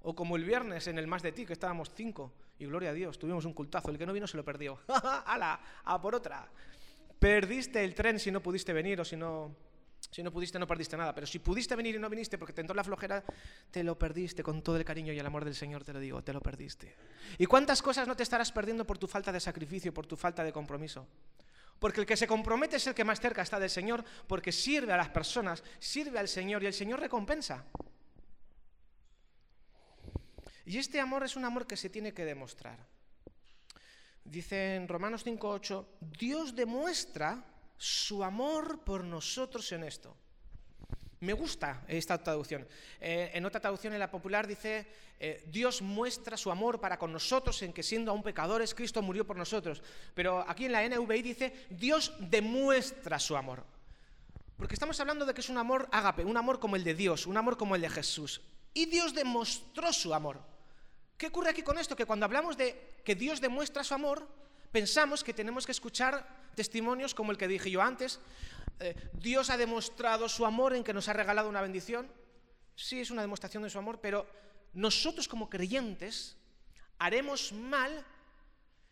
O 0.02 0.16
como 0.16 0.36
el 0.36 0.44
viernes 0.44 0.88
en 0.88 0.98
el 0.98 1.08
Más 1.08 1.22
de 1.22 1.32
Ti, 1.32 1.46
que 1.46 1.54
estábamos 1.54 1.92
cinco. 1.94 2.32
Y 2.60 2.66
gloria 2.66 2.92
a 2.92 2.94
Dios, 2.94 3.20
tuvimos 3.20 3.46
un 3.46 3.54
cultazo. 3.54 3.92
El 3.92 3.98
que 3.98 4.06
no 4.06 4.14
vino 4.14 4.26
se 4.26 4.38
lo 4.38 4.46
perdió. 4.46 4.80
¡Hala! 5.26 5.60
A 5.84 6.02
por 6.02 6.16
otra. 6.16 6.48
Perdiste 7.20 7.84
el 7.84 7.94
tren 7.94 8.20
si 8.20 8.32
no 8.32 8.42
pudiste 8.42 8.74
venir 8.74 9.02
o 9.02 9.06
si 9.06 9.18
no 9.18 9.56
si 10.10 10.24
no 10.24 10.32
pudiste, 10.32 10.58
no 10.58 10.68
perdiste 10.68 10.96
nada. 10.98 11.14
Pero 11.14 11.28
si 11.28 11.40
pudiste 11.40 11.76
venir 11.76 11.96
y 11.96 12.00
no 12.00 12.10
viniste 12.10 12.38
porque 12.38 12.54
te 12.54 12.62
entró 12.62 12.76
la 12.76 12.84
flojera, 12.84 13.24
te 13.72 13.84
lo 13.84 13.98
perdiste 13.98 14.44
con 14.44 14.62
todo 14.62 14.78
el 14.78 14.86
cariño 14.86 15.14
y 15.14 15.20
el 15.20 15.26
amor 15.26 15.46
del 15.46 15.56
Señor, 15.56 15.84
te 15.84 15.94
lo 15.94 16.00
digo, 16.00 16.24
te 16.24 16.34
lo 16.34 16.42
perdiste. 16.42 16.96
¿Y 17.38 17.46
cuántas 17.46 17.82
cosas 17.82 18.08
no 18.08 18.16
te 18.16 18.24
estarás 18.24 18.52
perdiendo 18.52 18.86
por 18.86 18.98
tu 18.98 19.08
falta 19.08 19.32
de 19.32 19.40
sacrificio, 19.40 19.94
por 19.94 20.08
tu 20.08 20.16
falta 20.16 20.44
de 20.44 20.54
compromiso? 20.54 21.08
Porque 21.80 22.00
el 22.00 22.08
que 22.08 22.18
se 22.18 22.26
compromete 22.26 22.78
es 22.78 22.88
el 22.88 22.96
que 22.96 23.04
más 23.04 23.20
cerca 23.20 23.42
está 23.42 23.60
del 23.60 23.70
Señor, 23.70 24.04
porque 24.28 24.52
sirve 24.52 24.94
a 24.94 24.98
las 24.98 25.10
personas, 25.10 25.64
sirve 25.80 26.18
al 26.18 26.28
Señor 26.28 26.64
y 26.64 26.68
el 26.68 26.74
Señor 26.74 27.00
recompensa. 27.00 27.66
Y 30.66 30.78
este 30.78 31.00
amor 31.00 31.24
es 31.24 31.36
un 31.36 31.46
amor 31.46 31.68
que 31.68 31.78
se 31.78 31.90
tiene 31.90 32.14
que 32.14 32.26
demostrar. 32.26 32.78
Dice 34.24 34.76
en 34.76 34.88
Romanos 34.88 35.26
5.8, 35.26 35.86
Dios 36.02 36.56
demuestra 36.56 37.42
su 37.78 38.24
amor 38.24 38.84
por 38.84 39.04
nosotros 39.04 39.72
en 39.72 39.84
esto. 39.84 40.16
Me 41.20 41.34
gusta 41.34 41.84
esta 41.88 42.22
traducción. 42.22 42.68
Eh, 43.02 43.32
en 43.34 43.46
otra 43.46 43.60
traducción, 43.60 43.94
en 43.94 44.00
la 44.00 44.12
popular, 44.12 44.46
dice, 44.46 44.86
eh, 45.20 45.44
Dios 45.48 45.82
muestra 45.82 46.38
su 46.38 46.52
amor 46.52 46.80
para 46.80 47.00
con 47.00 47.12
nosotros 47.12 47.60
en 47.64 47.74
que 47.74 47.82
siendo 47.82 48.12
aún 48.12 48.22
pecadores, 48.22 48.76
Cristo 48.76 49.02
murió 49.02 49.26
por 49.26 49.36
nosotros. 49.36 49.82
Pero 50.14 50.46
aquí 50.48 50.66
en 50.66 50.74
la 50.74 50.88
NVI 50.88 51.22
dice, 51.24 51.66
Dios 51.72 52.14
demuestra 52.20 53.18
su 53.18 53.36
amor. 53.36 53.64
Porque 54.58 54.76
estamos 54.76 55.00
hablando 55.00 55.26
de 55.26 55.34
que 55.34 55.42
es 55.42 55.50
un 55.50 55.58
amor 55.58 55.88
ágape, 55.92 56.24
un 56.24 56.38
amor 56.38 56.60
como 56.60 56.76
el 56.76 56.84
de 56.84 56.94
Dios, 56.94 57.26
un 57.26 57.38
amor 57.38 57.58
como 57.58 57.76
el 57.76 57.82
de 57.82 57.90
Jesús. 57.90 58.42
Y 58.74 58.86
Dios 58.86 59.16
demostró 59.16 59.92
su 59.94 60.14
amor. 60.14 60.40
¿Qué 61.18 61.28
ocurre 61.28 61.50
aquí 61.50 61.64
con 61.64 61.80
esto? 61.80 61.96
Que 61.96 62.06
cuando 62.06 62.26
hablamos 62.26 62.58
de 62.58 62.98
que 63.04 63.16
Dios 63.16 63.42
demuestra 63.42 63.84
su 63.84 63.96
amor, 63.96 64.28
pensamos 64.72 65.24
que 65.24 65.34
tenemos 65.34 65.66
que 65.66 65.72
escuchar 65.72 66.37
testimonios 66.58 67.14
como 67.14 67.32
el 67.32 67.38
que 67.38 67.48
dije 67.48 67.70
yo 67.70 67.82
antes. 67.82 68.20
Eh, 68.80 68.96
Dios 69.14 69.50
ha 69.52 69.58
demostrado 69.58 70.28
su 70.28 70.44
amor 70.46 70.76
en 70.76 70.84
que 70.84 70.94
nos 70.94 71.08
ha 71.08 71.14
regalado 71.14 71.48
una 71.48 71.62
bendición. 71.62 72.12
Sí, 72.76 73.00
es 73.00 73.12
una 73.12 73.22
demostración 73.22 73.64
de 73.64 73.70
su 73.70 73.78
amor, 73.78 74.02
pero 74.02 74.28
nosotros 74.74 75.28
como 75.28 75.50
creyentes 75.50 76.36
haremos 76.98 77.54
mal 77.54 78.06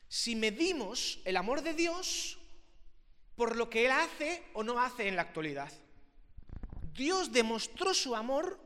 si 0.07 0.35
medimos 0.35 1.19
el 1.25 1.37
amor 1.37 1.63
de 1.63 1.73
Dios 1.73 2.37
por 3.35 3.55
lo 3.55 3.69
que 3.69 3.85
Él 3.85 3.91
hace 3.91 4.43
o 4.53 4.63
no 4.63 4.79
hace 4.79 5.07
en 5.07 5.15
la 5.15 5.23
actualidad. 5.23 5.71
Dios 6.93 7.31
demostró 7.31 7.93
su 7.93 8.15
amor, 8.15 8.59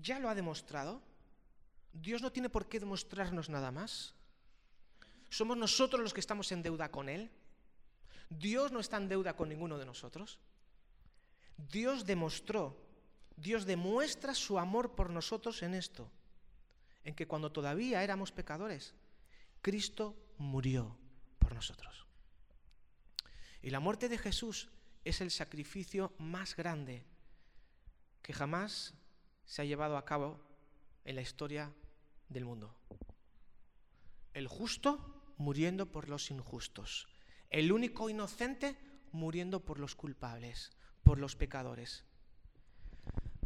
ya 0.00 0.18
lo 0.20 0.30
ha 0.30 0.34
demostrado. 0.34 1.02
Dios 1.92 2.22
no 2.22 2.30
tiene 2.30 2.48
por 2.48 2.68
qué 2.68 2.78
demostrarnos 2.78 3.48
nada 3.48 3.70
más. 3.72 4.14
¿Somos 5.30 5.56
nosotros 5.56 6.02
los 6.02 6.12
que 6.12 6.20
estamos 6.20 6.50
en 6.52 6.62
deuda 6.62 6.90
con 6.90 7.08
Él? 7.08 7.30
Dios 8.28 8.72
no 8.72 8.80
está 8.80 8.96
en 8.96 9.08
deuda 9.08 9.34
con 9.36 9.48
ninguno 9.48 9.78
de 9.78 9.86
nosotros. 9.86 10.38
Dios 11.56 12.04
demostró, 12.04 12.76
Dios 13.36 13.64
demuestra 13.64 14.34
su 14.34 14.58
amor 14.58 14.94
por 14.94 15.08
nosotros 15.10 15.62
en 15.62 15.74
esto, 15.74 16.10
en 17.04 17.14
que 17.14 17.26
cuando 17.26 17.52
todavía 17.52 18.02
éramos 18.02 18.32
pecadores, 18.32 18.94
Cristo 19.62 20.16
murió 20.38 20.96
por 21.38 21.54
nosotros. 21.54 22.06
Y 23.62 23.70
la 23.70 23.80
muerte 23.80 24.08
de 24.08 24.18
Jesús 24.18 24.68
es 25.04 25.20
el 25.20 25.30
sacrificio 25.30 26.12
más 26.18 26.56
grande 26.56 27.04
que 28.22 28.32
jamás 28.32 28.94
se 29.44 29.62
ha 29.62 29.64
llevado 29.64 29.96
a 29.96 30.04
cabo 30.04 30.40
en 31.04 31.14
la 31.14 31.22
historia 31.22 31.72
del 32.28 32.44
mundo. 32.44 32.74
El 34.32 34.46
justo 34.46 35.19
muriendo 35.40 35.90
por 35.90 36.10
los 36.10 36.30
injustos. 36.30 37.08
El 37.48 37.72
único 37.72 38.10
inocente 38.10 38.76
muriendo 39.10 39.64
por 39.64 39.80
los 39.80 39.94
culpables, 39.94 40.70
por 41.02 41.18
los 41.18 41.34
pecadores. 41.34 42.04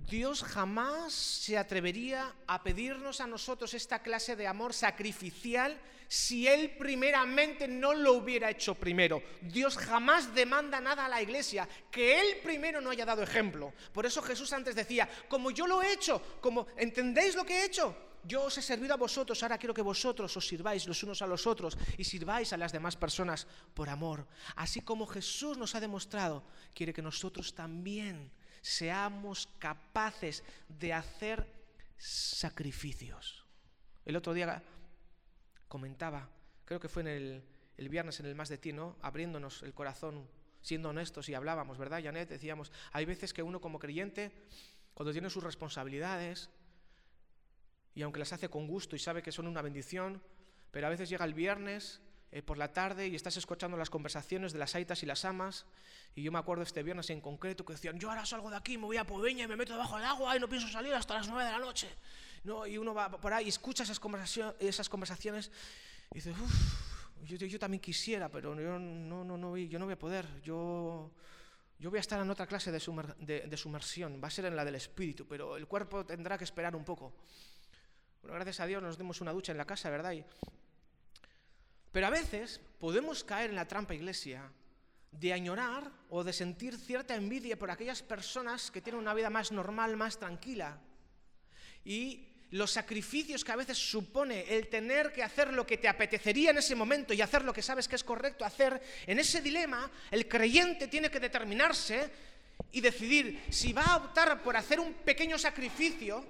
Dios 0.09 0.43
jamás 0.43 1.13
se 1.13 1.57
atrevería 1.57 2.35
a 2.47 2.63
pedirnos 2.63 3.21
a 3.21 3.27
nosotros 3.27 3.73
esta 3.75 4.01
clase 4.03 4.37
de 4.37 4.47
amor 4.47 4.75
sacrificial 4.75 5.79
si 6.09 6.47
Él 6.47 6.77
primeramente 6.79 7.67
no 7.67 7.95
lo 7.95 8.13
hubiera 8.13 8.51
hecho 8.51 8.75
primero. 8.75 9.23
Dios 9.41 9.77
jamás 9.77 10.35
demanda 10.35 10.81
nada 10.81 11.07
a 11.07 11.09
la 11.09 11.23
iglesia 11.23 11.69
que 11.91 12.21
Él 12.21 12.39
primero 12.43 12.81
no 12.81 12.91
haya 12.91 13.07
dado 13.07 13.23
ejemplo. 13.23 13.73
Por 13.93 14.05
eso 14.07 14.23
Jesús 14.23 14.53
antes 14.53 14.75
decía, 14.75 15.09
como 15.29 15.51
yo 15.51 15.67
lo 15.67 15.83
he 15.83 15.93
hecho, 15.93 16.21
como 16.41 16.67
entendéis 16.77 17.35
lo 17.35 17.45
que 17.45 17.61
he 17.61 17.65
hecho, 17.65 17.97
yo 18.25 18.45
os 18.45 18.57
he 18.57 18.63
servido 18.63 18.95
a 18.95 18.99
vosotros, 18.99 19.43
ahora 19.43 19.59
quiero 19.59 19.75
que 19.75 19.83
vosotros 19.83 20.35
os 20.37 20.47
sirváis 20.47 20.87
los 20.87 21.03
unos 21.03 21.21
a 21.21 21.27
los 21.27 21.47
otros 21.47 21.77
y 21.99 22.05
sirváis 22.05 22.53
a 22.53 22.57
las 22.57 22.73
demás 22.73 22.97
personas 22.97 23.47
por 23.75 23.89
amor. 23.89 24.27
Así 24.57 24.81
como 24.81 25.07
Jesús 25.07 25.59
nos 25.59 25.75
ha 25.75 25.81
demostrado, 25.81 26.43
quiere 26.75 26.93
que 26.93 27.03
nosotros 27.03 27.55
también 27.55 28.31
seamos 28.65 29.47
capaces 29.59 30.43
de 30.71 30.95
hacer 30.95 31.47
sacrificios. 31.99 33.45
El 34.07 34.17
otro 34.17 34.33
día 34.33 34.63
comentaba, 35.69 36.31
creo 36.65 36.81
que 36.81 36.89
fue 36.89 37.03
en 37.03 37.09
el, 37.77 37.89
viernes 37.91 38.21
en 38.21 38.27
el 38.27 38.35
Más 38.35 38.49
de 38.49 38.57
Ti, 38.57 38.73
¿no? 38.73 38.97
Abriéndonos 39.03 39.63
el 39.65 39.75
corazón, 39.75 40.27
siendo 40.63 40.89
honestos 40.89 41.29
y 41.29 41.35
hablábamos, 41.35 41.77
¿verdad, 41.77 42.03
Janet? 42.03 42.31
Decíamos, 42.31 42.73
hay 42.93 43.05
veces 43.05 43.35
que 43.35 43.43
uno 43.43 43.61
como 43.61 43.79
creyente, 43.79 44.33
cuando 44.95 45.13
tiene 45.13 45.29
sus 45.29 45.45
responsabilidades, 45.45 46.49
y 47.95 48.01
aunque 48.01 48.19
las 48.19 48.33
hace 48.33 48.49
con 48.49 48.67
gusto 48.67 48.97
y 48.97 48.99
sabe 48.99 49.23
que 49.23 49.31
son 49.31 49.47
una 49.47 49.61
bendición, 49.61 50.23
pero 50.71 50.87
a 50.87 50.91
veces 50.91 51.11
llega 51.11 51.27
el 51.27 51.35
viernes 51.35 52.01
eh, 52.35 52.43
por 52.43 52.59
la 52.59 52.73
tarde 52.73 53.07
y 53.07 53.15
estás 53.15 53.37
escuchando 53.37 53.77
las 53.77 53.91
conversaciones 53.91 54.53
de 54.53 54.59
las 54.59 54.75
aitas 54.75 55.05
y 55.05 55.07
las 55.07 55.25
amas. 55.25 55.67
Y 56.17 56.25
yo 56.25 56.33
me 56.33 56.41
acuerdo 56.41 56.65
este 56.65 56.83
viernes 56.83 57.09
en 57.11 57.21
concreto 57.21 57.65
que 57.65 57.75
decían, 57.75 57.97
yo 58.01 58.11
ahora 58.11 58.27
salgo 58.27 58.51
de 58.51 58.57
aquí, 58.57 58.77
me 58.77 58.87
voy 58.87 58.97
a 58.97 59.07
Poveña 59.07 59.45
y 59.45 59.47
me 59.47 59.55
meto 59.55 59.73
debajo 59.75 59.95
del 59.99 60.05
agua 60.05 60.37
y 60.37 60.41
no 60.41 60.49
pienso 60.49 60.67
salir 60.67 60.93
hasta 60.95 61.15
las 61.15 61.29
nueve 61.29 61.45
de 61.45 61.53
la 61.53 61.61
noche. 61.61 61.89
¿No? 62.43 62.67
Y 62.67 62.77
uno 62.77 62.93
va 62.93 63.09
por 63.09 63.33
ahí 63.33 63.47
y 63.47 63.49
escucha 63.51 63.85
esas, 63.85 64.01
conversaciones, 64.01 64.57
esas 64.59 64.89
conversaciones 64.89 65.53
y 66.11 66.17
dice, 66.17 66.33
uff, 66.33 67.25
yo, 67.25 67.59
también 67.61 67.81
quisiera, 67.81 68.29
pero 68.29 68.61
yo 68.61 68.81
no, 68.81 69.25
no, 69.25 69.39
no, 69.39 69.57
yo 69.57 69.79
no 69.79 69.85
voy 69.85 69.95
a 69.95 69.99
poder. 69.99 70.27
Yo, 70.43 71.13
yo 71.79 71.89
voy 71.89 71.99
a 71.99 72.01
estar 72.01 72.21
en 72.21 72.29
otra 72.29 72.49
clase 72.49 72.73
de, 72.73 73.47
de 73.47 73.57
sumersión, 73.57 74.21
va 74.21 74.27
a 74.27 74.31
ser 74.33 74.47
en 74.47 74.57
la 74.57 74.65
del 74.65 74.75
espíritu, 74.75 75.25
pero 75.25 75.57
el 75.57 75.69
cuerpo 75.69 76.05
tendrá 76.05 76.37
que 76.37 76.43
esperar 76.43 76.75
un 76.75 76.85
poco. 76.85 77.15
Bueno, 78.23 78.35
gracias 78.35 78.59
a 78.59 78.67
Dios 78.67 78.83
nos 78.83 78.99
demos 78.99 79.21
una 79.21 79.33
ducha 79.33 79.53
en 79.53 79.59
la 79.59 79.67
casa, 79.67 79.89
¿verdad? 79.89 80.15
Pero 81.95 82.09
a 82.09 82.11
veces 82.11 82.61
podemos 82.81 83.23
caer 83.23 83.51
en 83.51 83.57
la 83.57 83.69
trampa 83.69 83.95
iglesia 83.95 84.51
de 85.13 85.33
añorar 85.33 85.93
o 86.11 86.25
de 86.25 86.33
sentir 86.33 86.77
cierta 86.77 87.15
envidia 87.15 87.57
por 87.57 87.71
aquellas 87.71 88.03
personas 88.03 88.73
que 88.73 88.81
tienen 88.81 89.01
una 89.01 89.15
vida 89.15 89.31
más 89.31 89.53
normal, 89.53 89.97
más 89.97 90.19
tranquila. 90.19 90.77
Y 91.85 92.27
los 92.51 92.73
sacrificios 92.73 93.45
que 93.45 93.53
a 93.53 93.63
veces 93.63 93.79
supone 93.79 94.43
el 94.57 94.67
tener 94.67 95.13
que 95.13 95.23
hacer 95.23 95.53
lo 95.53 95.65
que 95.65 95.79
te 95.79 95.87
apetecería 95.87 96.51
en 96.51 96.59
ese 96.59 96.75
momento 96.75 97.15
y 97.15 97.23
hacer 97.23 97.45
lo 97.45 97.53
que 97.53 97.63
sabes 97.63 97.87
que 97.87 97.95
es 97.95 98.03
correcto 98.03 98.45
hacer, 98.45 98.83
en 99.07 99.21
ese 99.21 99.41
dilema 99.41 99.89
el 100.11 100.27
creyente 100.27 100.89
tiene 100.89 101.13
que 101.13 101.21
determinarse 101.21 102.11
y 102.73 102.81
decidir 102.81 103.41
si 103.51 103.73
va 103.73 103.85
a 103.85 103.97
optar 103.99 104.43
por 104.43 104.57
hacer 104.57 104.81
un 104.81 104.95
pequeño 104.95 105.39
sacrificio, 105.39 106.27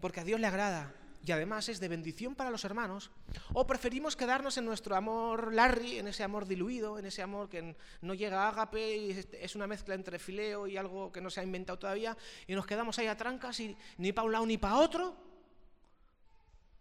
porque 0.00 0.20
a 0.20 0.24
Dios 0.24 0.40
le 0.40 0.46
agrada 0.46 1.03
y 1.24 1.32
además 1.32 1.68
es 1.68 1.80
de 1.80 1.88
bendición 1.88 2.34
para 2.34 2.50
los 2.50 2.64
hermanos, 2.64 3.10
o 3.54 3.66
preferimos 3.66 4.14
quedarnos 4.14 4.58
en 4.58 4.66
nuestro 4.66 4.94
amor 4.94 5.54
Larry, 5.54 5.98
en 5.98 6.08
ese 6.08 6.22
amor 6.22 6.46
diluido, 6.46 6.98
en 6.98 7.06
ese 7.06 7.22
amor 7.22 7.48
que 7.48 7.74
no 8.02 8.14
llega 8.14 8.44
a 8.44 8.48
ágape 8.48 8.96
y 8.96 9.26
es 9.40 9.56
una 9.56 9.66
mezcla 9.66 9.94
entre 9.94 10.18
fileo 10.18 10.66
y 10.66 10.76
algo 10.76 11.10
que 11.10 11.22
no 11.22 11.30
se 11.30 11.40
ha 11.40 11.44
inventado 11.44 11.78
todavía, 11.78 12.16
y 12.46 12.54
nos 12.54 12.66
quedamos 12.66 12.98
ahí 12.98 13.06
a 13.06 13.16
trancas 13.16 13.58
y 13.60 13.74
ni 13.96 14.12
para 14.12 14.26
un 14.26 14.32
lado 14.32 14.46
ni 14.46 14.58
para 14.58 14.76
otro, 14.76 15.16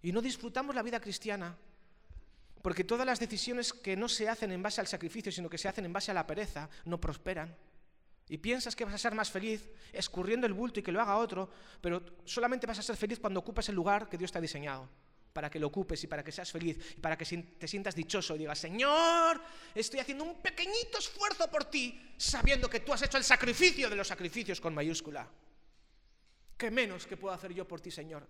y 0.02 0.12
no 0.12 0.22
disfrutamos 0.22 0.76
la 0.76 0.84
vida 0.84 1.00
cristiana. 1.00 1.56
Porque 2.62 2.84
todas 2.84 3.06
las 3.06 3.20
decisiones 3.20 3.74
que 3.74 3.98
no 3.98 4.08
se 4.08 4.30
hacen 4.30 4.52
en 4.52 4.64
base 4.64 4.80
al 4.80 4.88
sacrificio, 4.88 5.32
sino 5.32 5.50
que 5.50 5.58
se 5.58 5.68
hacen 5.68 5.86
en 5.86 5.92
base 5.92 6.12
a 6.12 6.14
la 6.14 6.26
pereza, 6.26 6.70
no 6.86 7.00
prosperan. 7.00 7.54
Y 8.30 8.38
piensas 8.38 8.76
que 8.76 8.86
vas 8.86 8.94
a 8.94 8.98
ser 8.98 9.14
más 9.14 9.30
feliz 9.30 9.70
escurriendo 9.92 10.48
el 10.48 10.54
bulto 10.54 10.80
y 10.80 10.84
que 10.84 10.92
lo 10.92 11.02
haga 11.02 11.18
otro, 11.18 11.50
pero 11.82 12.02
solamente 12.26 12.66
vas 12.66 12.80
a 12.80 12.84
ser 12.84 12.96
feliz 12.96 13.20
cuando 13.20 13.42
ocupes 13.42 13.70
el 13.70 13.76
lugar 13.76 14.08
que 14.08 14.18
Dios 14.18 14.32
te 14.32 14.38
ha 14.38 14.42
diseñado, 14.42 14.90
para 15.34 15.50
que 15.50 15.60
lo 15.60 15.68
ocupes 15.68 16.04
y 16.04 16.08
para 16.08 16.24
que 16.24 16.32
seas 16.32 16.52
feliz 16.52 16.96
y 16.98 17.02
para 17.02 17.18
que 17.18 17.26
te 17.26 17.68
sientas 17.68 17.96
dichoso 17.96 18.36
y 18.36 18.40
digas, 18.40 18.58
Señor, 18.58 19.42
estoy 19.76 20.00
haciendo 20.00 20.24
un 20.24 20.42
pequeñito 20.42 21.00
esfuerzo 21.00 21.50
por 21.52 21.66
ti, 21.66 22.14
sabiendo 22.18 22.70
que 22.70 22.80
tú 22.80 22.94
has 22.94 23.02
hecho 23.02 23.18
el 23.18 23.24
sacrificio 23.24 23.90
de 23.90 23.96
los 23.96 24.08
sacrificios 24.08 24.62
con 24.62 24.74
mayúscula. 24.74 25.28
¿Qué 26.58 26.72
menos 26.72 27.06
que 27.06 27.18
puedo 27.18 27.34
hacer 27.34 27.54
yo 27.54 27.68
por 27.68 27.82
ti, 27.82 27.92
Señor? 27.92 28.26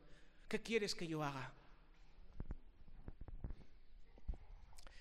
¿Qué 0.48 0.62
quieres 0.62 0.96
que 0.96 1.08
yo 1.08 1.24
haga? 1.24 1.54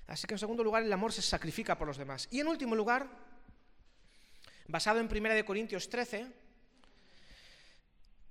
Así 0.06 0.26
que 0.26 0.34
en 0.34 0.38
segundo 0.38 0.62
lugar, 0.62 0.82
el 0.82 0.92
amor 0.92 1.12
se 1.12 1.22
sacrifica 1.22 1.78
por 1.78 1.86
los 1.86 1.96
demás. 1.96 2.28
Y 2.30 2.40
en 2.40 2.48
último 2.48 2.74
lugar, 2.74 3.08
basado 4.68 5.00
en 5.00 5.06
1 5.06 5.44
Corintios 5.44 5.88
13, 5.88 6.26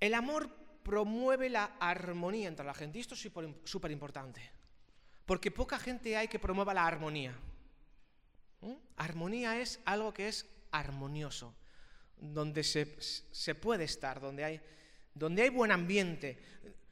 el 0.00 0.14
amor 0.14 0.50
promueve 0.82 1.48
la 1.48 1.76
armonía 1.78 2.48
entre 2.48 2.66
la 2.66 2.74
gente. 2.74 2.98
Y 2.98 3.02
esto 3.02 3.14
es 3.14 3.28
súper 3.64 3.90
importante, 3.90 4.40
porque 5.26 5.50
poca 5.50 5.78
gente 5.78 6.16
hay 6.16 6.28
que 6.28 6.38
promueva 6.38 6.74
la 6.74 6.86
armonía. 6.86 7.34
¿Mm? 8.60 8.74
Armonía 8.96 9.60
es 9.60 9.80
algo 9.84 10.12
que 10.12 10.28
es 10.28 10.46
armonioso, 10.70 11.54
donde 12.16 12.62
se, 12.64 13.54
puede 13.54 13.84
estar, 13.84 14.20
donde 14.20 14.44
hay, 14.44 14.60
donde 15.14 15.42
hay 15.42 15.50
buen 15.50 15.70
ambiente. 15.70 16.38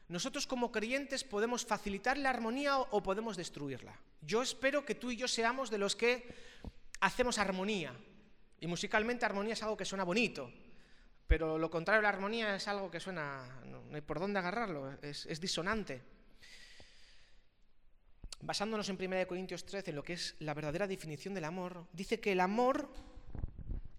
Nosotros 0.08 0.46
como 0.46 0.72
creyentes 0.72 1.24
podemos 1.24 1.64
facilitar 1.64 2.18
la 2.18 2.30
armonía 2.30 2.78
o 2.78 3.02
podemos 3.02 3.36
destruirla. 3.36 3.98
Yo 4.22 4.42
espero 4.42 4.84
que 4.84 4.94
tú 4.94 5.10
y 5.10 5.16
yo 5.16 5.28
seamos 5.28 5.70
de 5.70 5.78
los 5.78 5.96
que 5.96 6.34
hacemos 7.00 7.38
armonía, 7.38 7.96
y 8.60 8.66
musicalmente 8.66 9.24
armonía 9.24 9.54
es 9.54 9.62
algo 9.62 9.76
que 9.76 9.84
suena 9.84 10.04
bonito, 10.04 10.52
pero 11.26 11.58
lo 11.58 11.70
contrario 11.70 12.00
a 12.00 12.02
la 12.02 12.08
armonía 12.08 12.56
es 12.56 12.68
algo 12.68 12.90
que 12.90 13.00
suena, 13.00 13.62
no, 13.64 13.82
hay 13.94 14.00
por 14.00 14.18
dónde 14.18 14.38
agarrarlo, 14.38 14.98
es, 15.00 15.40
disonante. 15.40 16.02
Basándonos 18.42 18.88
en 18.88 18.96
1 19.00 19.26
Corintios 19.26 19.64
13, 19.64 19.90
en 19.90 19.96
lo 19.96 20.02
que 20.02 20.14
es 20.14 20.34
la 20.40 20.54
verdadera 20.54 20.86
definición 20.86 21.32
del 21.34 21.44
amor, 21.44 21.86
dice 21.92 22.20
que 22.20 22.32
el 22.32 22.40
amor 22.40 22.88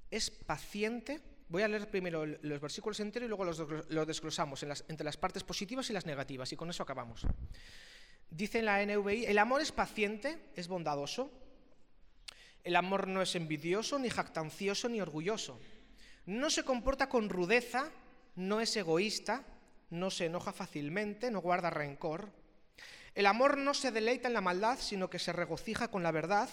es 0.09 0.29
paciente. 0.29 1.21
Voy 1.47 1.63
a 1.63 1.67
leer 1.67 1.89
primero 1.89 2.25
los 2.25 2.59
versículos 2.59 2.99
enteros 2.99 3.27
y 3.27 3.29
luego 3.29 3.45
los, 3.45 4.07
desglosamos 4.07 4.63
entre 4.63 5.05
las 5.05 5.17
partes 5.17 5.43
positivas 5.43 5.89
y 5.89 5.93
las 5.93 6.05
negativas, 6.05 6.51
y 6.51 6.55
con 6.55 6.69
eso 6.69 6.83
acabamos. 6.83 7.25
Dice 8.29 8.59
en 8.59 8.65
la 8.65 8.85
NVI, 8.85 9.25
el 9.25 9.37
amor 9.37 9.61
es 9.61 9.71
paciente, 9.71 10.37
es 10.55 10.67
bondadoso, 10.67 11.31
el 12.63 12.75
amor 12.75 13.07
no 13.07 13.21
es 13.21 13.35
envidioso, 13.35 13.97
ni 13.97 14.09
jactancioso, 14.09 14.89
ni 14.89 15.01
orgulloso. 15.01 15.59
No 16.25 16.49
se 16.49 16.63
comporta 16.63 17.09
con 17.09 17.29
rudeza, 17.29 17.89
no 18.35 18.61
es 18.61 18.75
egoísta, 18.75 19.43
no 19.89 20.09
se 20.09 20.25
enoja 20.25 20.53
fácilmente, 20.53 21.31
no 21.31 21.41
guarda 21.41 21.69
rencor. 21.69 22.31
El 23.13 23.25
amor 23.25 23.57
no 23.57 23.73
se 23.73 23.91
deleita 23.91 24.27
en 24.27 24.33
la 24.33 24.41
maldad, 24.41 24.79
sino 24.79 25.09
que 25.09 25.19
se 25.19 25.33
regocija 25.33 25.89
con 25.89 26.03
la 26.03 26.11
verdad. 26.11 26.49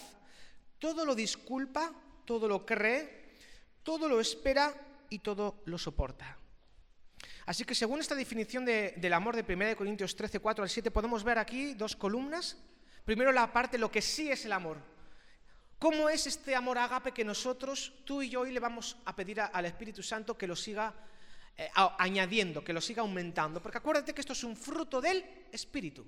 Todo 0.78 1.04
lo 1.04 1.14
disculpa, 1.14 1.92
todo 2.24 2.48
lo 2.48 2.66
cree, 2.66 3.30
todo 3.82 4.08
lo 4.08 4.20
espera 4.20 4.74
y 5.08 5.20
todo 5.20 5.62
lo 5.66 5.78
soporta. 5.78 6.38
Así 7.46 7.64
que 7.64 7.74
según 7.74 8.00
esta 8.00 8.14
definición 8.14 8.64
del 8.64 9.12
amor 9.12 9.34
de 9.34 9.54
1 9.54 9.76
Corintios 9.76 10.14
13, 10.14 10.40
4 10.40 10.64
al 10.64 10.68
7, 10.68 10.90
podemos 10.90 11.24
ver 11.24 11.38
aquí 11.38 11.74
dos 11.74 11.96
columnas. 11.96 12.58
Primero 13.04 13.32
la 13.32 13.50
parte, 13.52 13.78
lo 13.78 13.90
que 13.90 14.02
sí 14.02 14.30
es 14.30 14.44
el 14.44 14.52
amor, 14.52 14.76
¿Cómo 15.78 16.08
es 16.08 16.26
este 16.26 16.56
amor 16.56 16.76
agape 16.76 17.12
que 17.12 17.24
nosotros, 17.24 17.92
tú 18.04 18.20
y 18.20 18.28
yo, 18.28 18.40
hoy 18.40 18.50
le 18.50 18.58
vamos 18.58 18.96
a 19.04 19.14
pedir 19.14 19.40
al 19.40 19.64
Espíritu 19.64 20.02
Santo 20.02 20.36
que 20.36 20.48
lo 20.48 20.56
siga 20.56 20.92
eh, 21.56 21.70
añadiendo, 21.98 22.64
que 22.64 22.72
lo 22.72 22.80
siga 22.80 23.02
aumentando? 23.02 23.62
Porque 23.62 23.78
acuérdate 23.78 24.12
que 24.12 24.20
esto 24.20 24.32
es 24.32 24.42
un 24.42 24.56
fruto 24.56 25.00
del 25.00 25.24
Espíritu. 25.52 26.04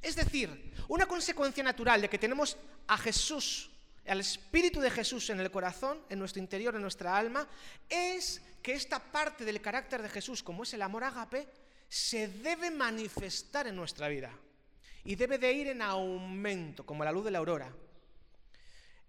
Es 0.00 0.14
decir, 0.14 0.74
una 0.88 1.06
consecuencia 1.06 1.64
natural 1.64 2.02
de 2.02 2.10
que 2.10 2.18
tenemos 2.18 2.58
a 2.86 2.98
Jesús, 2.98 3.70
al 4.06 4.20
Espíritu 4.20 4.78
de 4.78 4.90
Jesús 4.90 5.30
en 5.30 5.40
el 5.40 5.50
corazón, 5.50 6.02
en 6.10 6.18
nuestro 6.18 6.42
interior, 6.42 6.74
en 6.74 6.82
nuestra 6.82 7.16
alma, 7.16 7.48
es 7.88 8.42
que 8.62 8.74
esta 8.74 8.98
parte 8.98 9.46
del 9.46 9.62
carácter 9.62 10.02
de 10.02 10.10
Jesús, 10.10 10.42
como 10.42 10.64
es 10.64 10.74
el 10.74 10.82
amor 10.82 11.04
agape, 11.04 11.48
se 11.88 12.28
debe 12.28 12.70
manifestar 12.70 13.66
en 13.66 13.76
nuestra 13.76 14.08
vida. 14.08 14.30
Y 15.04 15.14
debe 15.14 15.38
de 15.38 15.50
ir 15.50 15.68
en 15.68 15.80
aumento, 15.80 16.84
como 16.84 17.04
la 17.04 17.12
luz 17.12 17.24
de 17.24 17.30
la 17.30 17.38
aurora. 17.38 17.72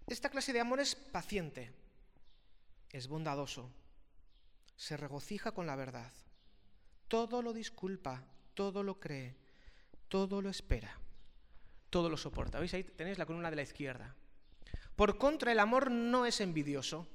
Esta 0.06 0.28
clase 0.28 0.52
de 0.52 0.60
amor 0.60 0.80
es 0.80 0.94
paciente, 0.94 1.72
es 2.90 3.08
bondadoso, 3.08 3.70
se 4.76 4.96
regocija 4.96 5.52
con 5.52 5.66
la 5.66 5.76
verdad, 5.76 6.12
todo 7.08 7.42
lo 7.42 7.52
disculpa, 7.52 8.22
todo 8.54 8.82
lo 8.82 9.00
cree, 9.00 9.34
todo 10.08 10.42
lo 10.42 10.50
espera, 10.50 10.98
todo 11.90 12.10
lo 12.10 12.16
soporta. 12.16 12.58
¿Veis 12.58 12.74
ahí 12.74 12.84
tenéis 12.84 13.18
la 13.18 13.26
columna 13.26 13.50
de 13.50 13.56
la 13.56 13.62
izquierda? 13.62 14.14
Por 14.94 15.18
contra, 15.18 15.52
el 15.52 15.58
amor 15.58 15.90
no 15.90 16.26
es 16.26 16.40
envidioso, 16.40 17.06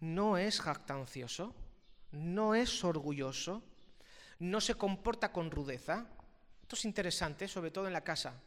no 0.00 0.38
es 0.38 0.60
jactancioso, 0.60 1.54
no 2.12 2.54
es 2.54 2.82
orgulloso, 2.82 3.62
no 4.38 4.60
se 4.60 4.74
comporta 4.74 5.32
con 5.32 5.50
rudeza. 5.50 6.06
Esto 6.62 6.76
es 6.76 6.84
interesante, 6.84 7.46
sobre 7.46 7.70
todo 7.70 7.86
en 7.86 7.92
la 7.92 8.04
casa. 8.04 8.40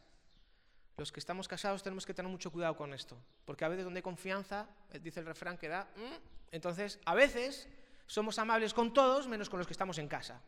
Los 1.02 1.10
que 1.10 1.18
estamos 1.18 1.48
casados 1.48 1.82
tenemos 1.82 2.06
que 2.06 2.14
tener 2.14 2.30
mucho 2.30 2.52
cuidado 2.52 2.76
con 2.76 2.94
esto, 2.94 3.18
porque 3.44 3.64
a 3.64 3.68
veces 3.68 3.84
donde 3.84 3.98
hay 3.98 4.02
confianza, 4.02 4.68
eh, 4.92 5.00
dice 5.00 5.18
el 5.18 5.26
refrán 5.26 5.58
que 5.58 5.66
da, 5.66 5.90
mm", 5.96 6.52
entonces 6.52 7.00
a 7.04 7.16
veces 7.16 7.66
somos 8.06 8.38
amables 8.38 8.72
con 8.72 8.94
todos 8.94 9.26
menos 9.26 9.50
con 9.50 9.58
los 9.58 9.66
que 9.66 9.72
estamos 9.72 9.98
en 9.98 10.06
casa. 10.06 10.40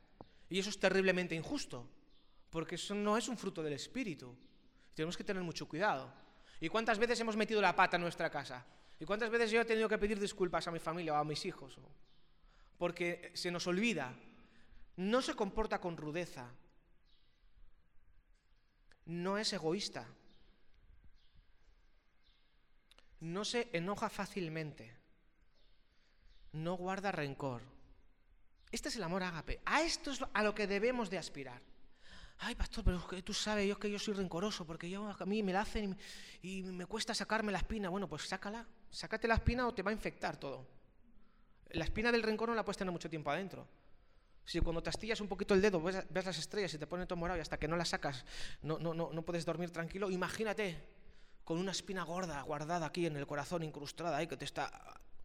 Y 0.49 0.61
eso 0.61 0.71
es 0.71 0.79
terriblemente 0.79 1.35
injusto, 1.35 1.91
porque 2.51 2.77
eso 2.77 2.95
no 2.95 3.17
es 3.17 3.27
un 3.27 3.37
fruto 3.37 3.65
del 3.65 3.73
Espíritu. 3.73 4.33
Tenemos 4.95 5.17
que 5.17 5.25
tener 5.25 5.43
mucho 5.43 5.67
cuidado. 5.67 6.15
¿Y 6.61 6.69
cuántas 6.69 7.01
veces 7.01 7.19
hemos 7.19 7.35
metido 7.35 7.61
la 7.61 7.75
pata 7.75 7.97
en 7.97 8.03
nuestra 8.03 8.31
casa? 8.31 8.65
¿Y 9.01 9.05
cuántas 9.05 9.31
veces 9.31 9.51
yo 9.51 9.61
he 9.61 9.65
tenido 9.65 9.89
que 9.89 9.99
pedir 9.99 10.21
disculpas 10.21 10.69
a 10.69 10.71
mi 10.71 10.79
familia 10.79 11.15
o 11.15 11.17
a 11.17 11.25
mis 11.25 11.45
hijos? 11.47 11.81
Porque 12.79 13.33
se 13.35 13.51
nos 13.51 13.67
olvida. 13.67 14.15
No 14.99 15.21
se 15.21 15.35
comporta 15.35 15.81
con 15.81 15.97
rudeza. 15.97 16.49
No 19.07 19.37
es 19.37 19.53
egoísta 19.53 20.07
no 23.25 23.45
se 23.45 23.71
enoja 23.73 24.11
fácilmente, 24.11 24.95
no 26.53 26.77
guarda 26.77 27.11
rencor. 27.11 27.63
Este 28.71 28.89
es 28.89 28.97
el 28.97 29.03
amor 29.03 29.23
ágape. 29.23 29.61
A 29.65 29.83
esto 29.83 30.11
es 30.11 30.21
a 30.33 30.43
lo 30.43 30.55
que 30.55 30.67
debemos 30.67 31.09
de 31.09 31.19
aspirar. 31.19 31.63
Ay, 32.39 32.55
pastor, 32.55 32.85
pero 32.85 33.01
tú 33.23 33.33
sabes 33.33 33.67
yo 33.67 33.79
que 33.79 33.91
yo 33.91 33.99
soy 33.99 34.15
rencoroso 34.15 34.67
porque 34.67 34.91
yo, 34.91 35.09
a 35.19 35.25
mí 35.27 35.43
me 35.43 35.53
la 35.53 35.63
hacen 35.63 35.97
y, 36.43 36.63
me 36.65 36.85
cuesta 36.87 37.15
sacarme 37.15 37.51
la 37.53 37.59
espina. 37.59 37.89
Bueno, 37.89 38.09
pues 38.09 38.29
sácala, 38.29 38.67
sácate 38.91 39.27
la 39.27 39.35
espina 39.35 39.67
o 39.67 39.73
te 39.73 39.83
va 39.83 39.91
a 39.91 39.95
infectar 39.95 40.37
todo. 40.37 40.67
La 41.71 41.85
espina 41.85 42.13
del 42.13 42.23
rencor 42.23 42.51
no 42.51 42.55
la 42.55 42.65
puedes 42.65 42.77
tener 42.77 42.93
mucho 42.93 43.09
tiempo 43.09 43.31
adentro. 43.31 43.67
Si 44.45 44.61
cuando 44.61 44.83
te 44.83 44.91
astillas 44.91 45.21
un 45.23 45.29
poquito 45.29 45.55
el 45.55 45.63
dedo 45.63 45.81
ves, 45.81 46.05
las 46.13 46.39
estrellas 46.39 46.75
y 46.75 46.79
te 46.79 46.87
pone 46.87 47.07
todo 47.07 47.17
morado 47.17 47.39
y 47.39 47.41
hasta 47.41 47.57
que 47.57 47.67
no 47.67 47.77
las 47.77 47.89
sacas 47.89 48.27
no, 48.61 48.79
no, 48.79 48.93
no, 48.93 49.11
no 49.11 49.23
puedes 49.23 49.47
dormir 49.47 49.71
tranquilo, 49.71 50.11
imagínate 50.11 50.94
con 51.45 51.59
una 51.59 51.73
espina 51.73 52.03
gorda 52.05 52.41
guardada 52.43 52.87
aquí 52.87 53.07
en 53.07 53.17
el 53.17 53.27
corazón, 53.27 53.63
incrustada 53.63 54.17
ahí, 54.17 54.27
que 54.27 54.37
te 54.37 54.45
está, 54.45 54.71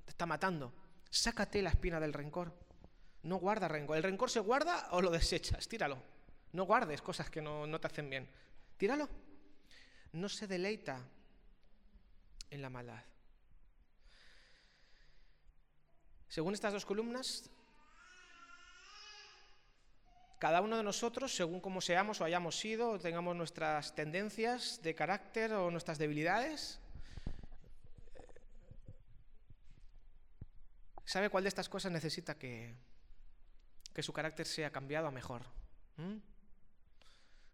te 0.06 0.12
está 0.12 0.26
matando. 0.26 0.74
Sácate 1.10 1.62
la 1.62 1.70
espina 1.70 2.00
del 2.00 2.14
rencor. 2.14 2.54
No 3.24 3.38
guarda 3.38 3.68
rencor. 3.68 3.98
¿El 3.98 4.04
rencor 4.04 4.30
se 4.30 4.40
guarda 4.40 4.90
o 4.92 5.02
lo 5.02 5.10
desechas? 5.12 5.68
Tíralo. 5.68 6.02
No 6.52 6.64
guardes 6.64 7.02
cosas 7.02 7.30
que 7.30 7.42
no, 7.42 7.66
no 7.66 7.80
te 7.80 7.88
hacen 7.88 8.10
bien. 8.10 8.30
Tíralo. 8.78 9.10
No 10.14 10.30
se 10.30 10.48
deleita 10.48 11.02
en 12.50 12.62
la 12.62 12.70
maldad. 12.70 13.04
Según 16.28 16.54
estas 16.54 16.74
dos 16.74 16.86
columnas, 16.86 17.50
cada 20.40 20.62
uno 20.62 20.78
de 20.78 20.84
nosotros, 20.84 21.36
según 21.36 21.60
como 21.60 21.82
seamos 21.82 22.22
o 22.22 22.24
hayamos 22.24 22.58
sido, 22.58 22.92
o 22.92 23.00
tengamos 23.00 23.36
nuestras 23.36 23.94
tendencias 23.94 24.82
de 24.82 24.96
carácter 24.96 25.52
o 25.54 25.70
nuestras 25.70 25.98
debilidades, 25.98 26.80
¿sabe 31.04 31.30
cuál 31.30 31.44
de 31.44 31.50
estas 31.50 31.68
cosas 31.68 31.92
necesita 31.92 32.38
que, 32.38 32.74
que 33.94 34.02
su 34.02 34.14
carácter 34.14 34.48
sea 34.48 34.72
cambiado 34.72 35.08
a 35.08 35.12
mejor? 35.12 35.44
¿Mm? 35.98 36.18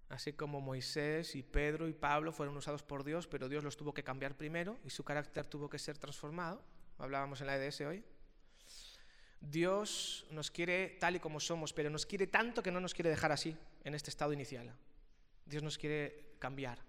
Así 0.09 0.33
como 0.33 0.61
Moisés 0.61 1.35
y 1.35 1.41
Pedro 1.41 1.87
y 1.87 1.93
Pablo 1.93 2.31
fueron 2.31 2.55
usados 2.55 2.83
por 2.83 3.03
Dios, 3.03 3.25
pero 3.25 3.49
Dios 3.49 3.63
los 3.63 3.75
tuvo 3.77 3.95
que 3.95 4.03
cambiar 4.03 4.37
primero 4.37 4.77
y 4.83 4.91
su 4.91 5.03
carácter 5.03 5.47
tuvo 5.47 5.69
que 5.69 5.79
ser 5.79 5.97
transformado. 5.97 6.63
Hablábamos 6.99 7.41
en 7.41 7.47
la 7.47 7.57
EDS 7.57 7.81
hoy. 7.81 8.05
Dios 9.39 10.25
nos 10.31 10.51
quiere 10.51 10.97
tal 10.99 11.15
y 11.15 11.19
como 11.19 11.39
somos, 11.39 11.73
pero 11.73 11.89
nos 11.89 12.05
quiere 12.05 12.27
tanto 12.27 12.63
que 12.63 12.71
no 12.71 12.79
nos 12.79 12.93
quiere 12.93 13.09
dejar 13.09 13.31
así, 13.31 13.55
en 13.83 13.95
este 13.95 14.09
estado 14.09 14.33
inicial. 14.33 14.73
Dios 15.45 15.61
nos 15.61 15.77
quiere 15.77 16.35
cambiar. 16.39 16.79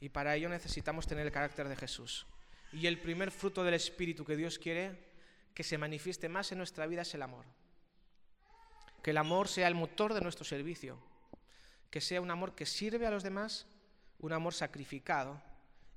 Y 0.00 0.08
para 0.08 0.34
ello 0.34 0.48
necesitamos 0.48 1.06
tener 1.06 1.26
el 1.26 1.32
carácter 1.32 1.68
de 1.68 1.76
Jesús. 1.76 2.26
Y 2.72 2.86
el 2.86 3.00
primer 3.00 3.30
fruto 3.30 3.62
del 3.62 3.74
Espíritu 3.74 4.24
que 4.24 4.36
Dios 4.36 4.58
quiere 4.58 5.06
que 5.54 5.62
se 5.62 5.78
manifieste 5.78 6.28
más 6.28 6.52
en 6.52 6.58
nuestra 6.58 6.86
vida 6.86 7.02
es 7.02 7.14
el 7.14 7.22
amor. 7.22 7.46
Que 9.02 9.10
el 9.10 9.18
amor 9.18 9.48
sea 9.48 9.68
el 9.68 9.74
motor 9.74 10.12
de 10.12 10.20
nuestro 10.20 10.44
servicio 10.44 11.00
que 11.96 12.02
sea 12.02 12.20
un 12.20 12.30
amor 12.30 12.54
que 12.54 12.66
sirve 12.66 13.06
a 13.06 13.10
los 13.10 13.22
demás, 13.22 13.66
un 14.18 14.34
amor 14.34 14.52
sacrificado 14.52 15.40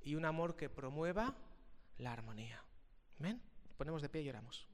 y 0.02 0.14
un 0.14 0.24
amor 0.24 0.56
que 0.56 0.70
promueva 0.70 1.34
la 1.98 2.12
armonía. 2.12 2.64
Amén. 3.18 3.38
Ponemos 3.76 4.00
de 4.00 4.08
pie 4.08 4.22
y 4.22 4.24
lloramos. 4.24 4.69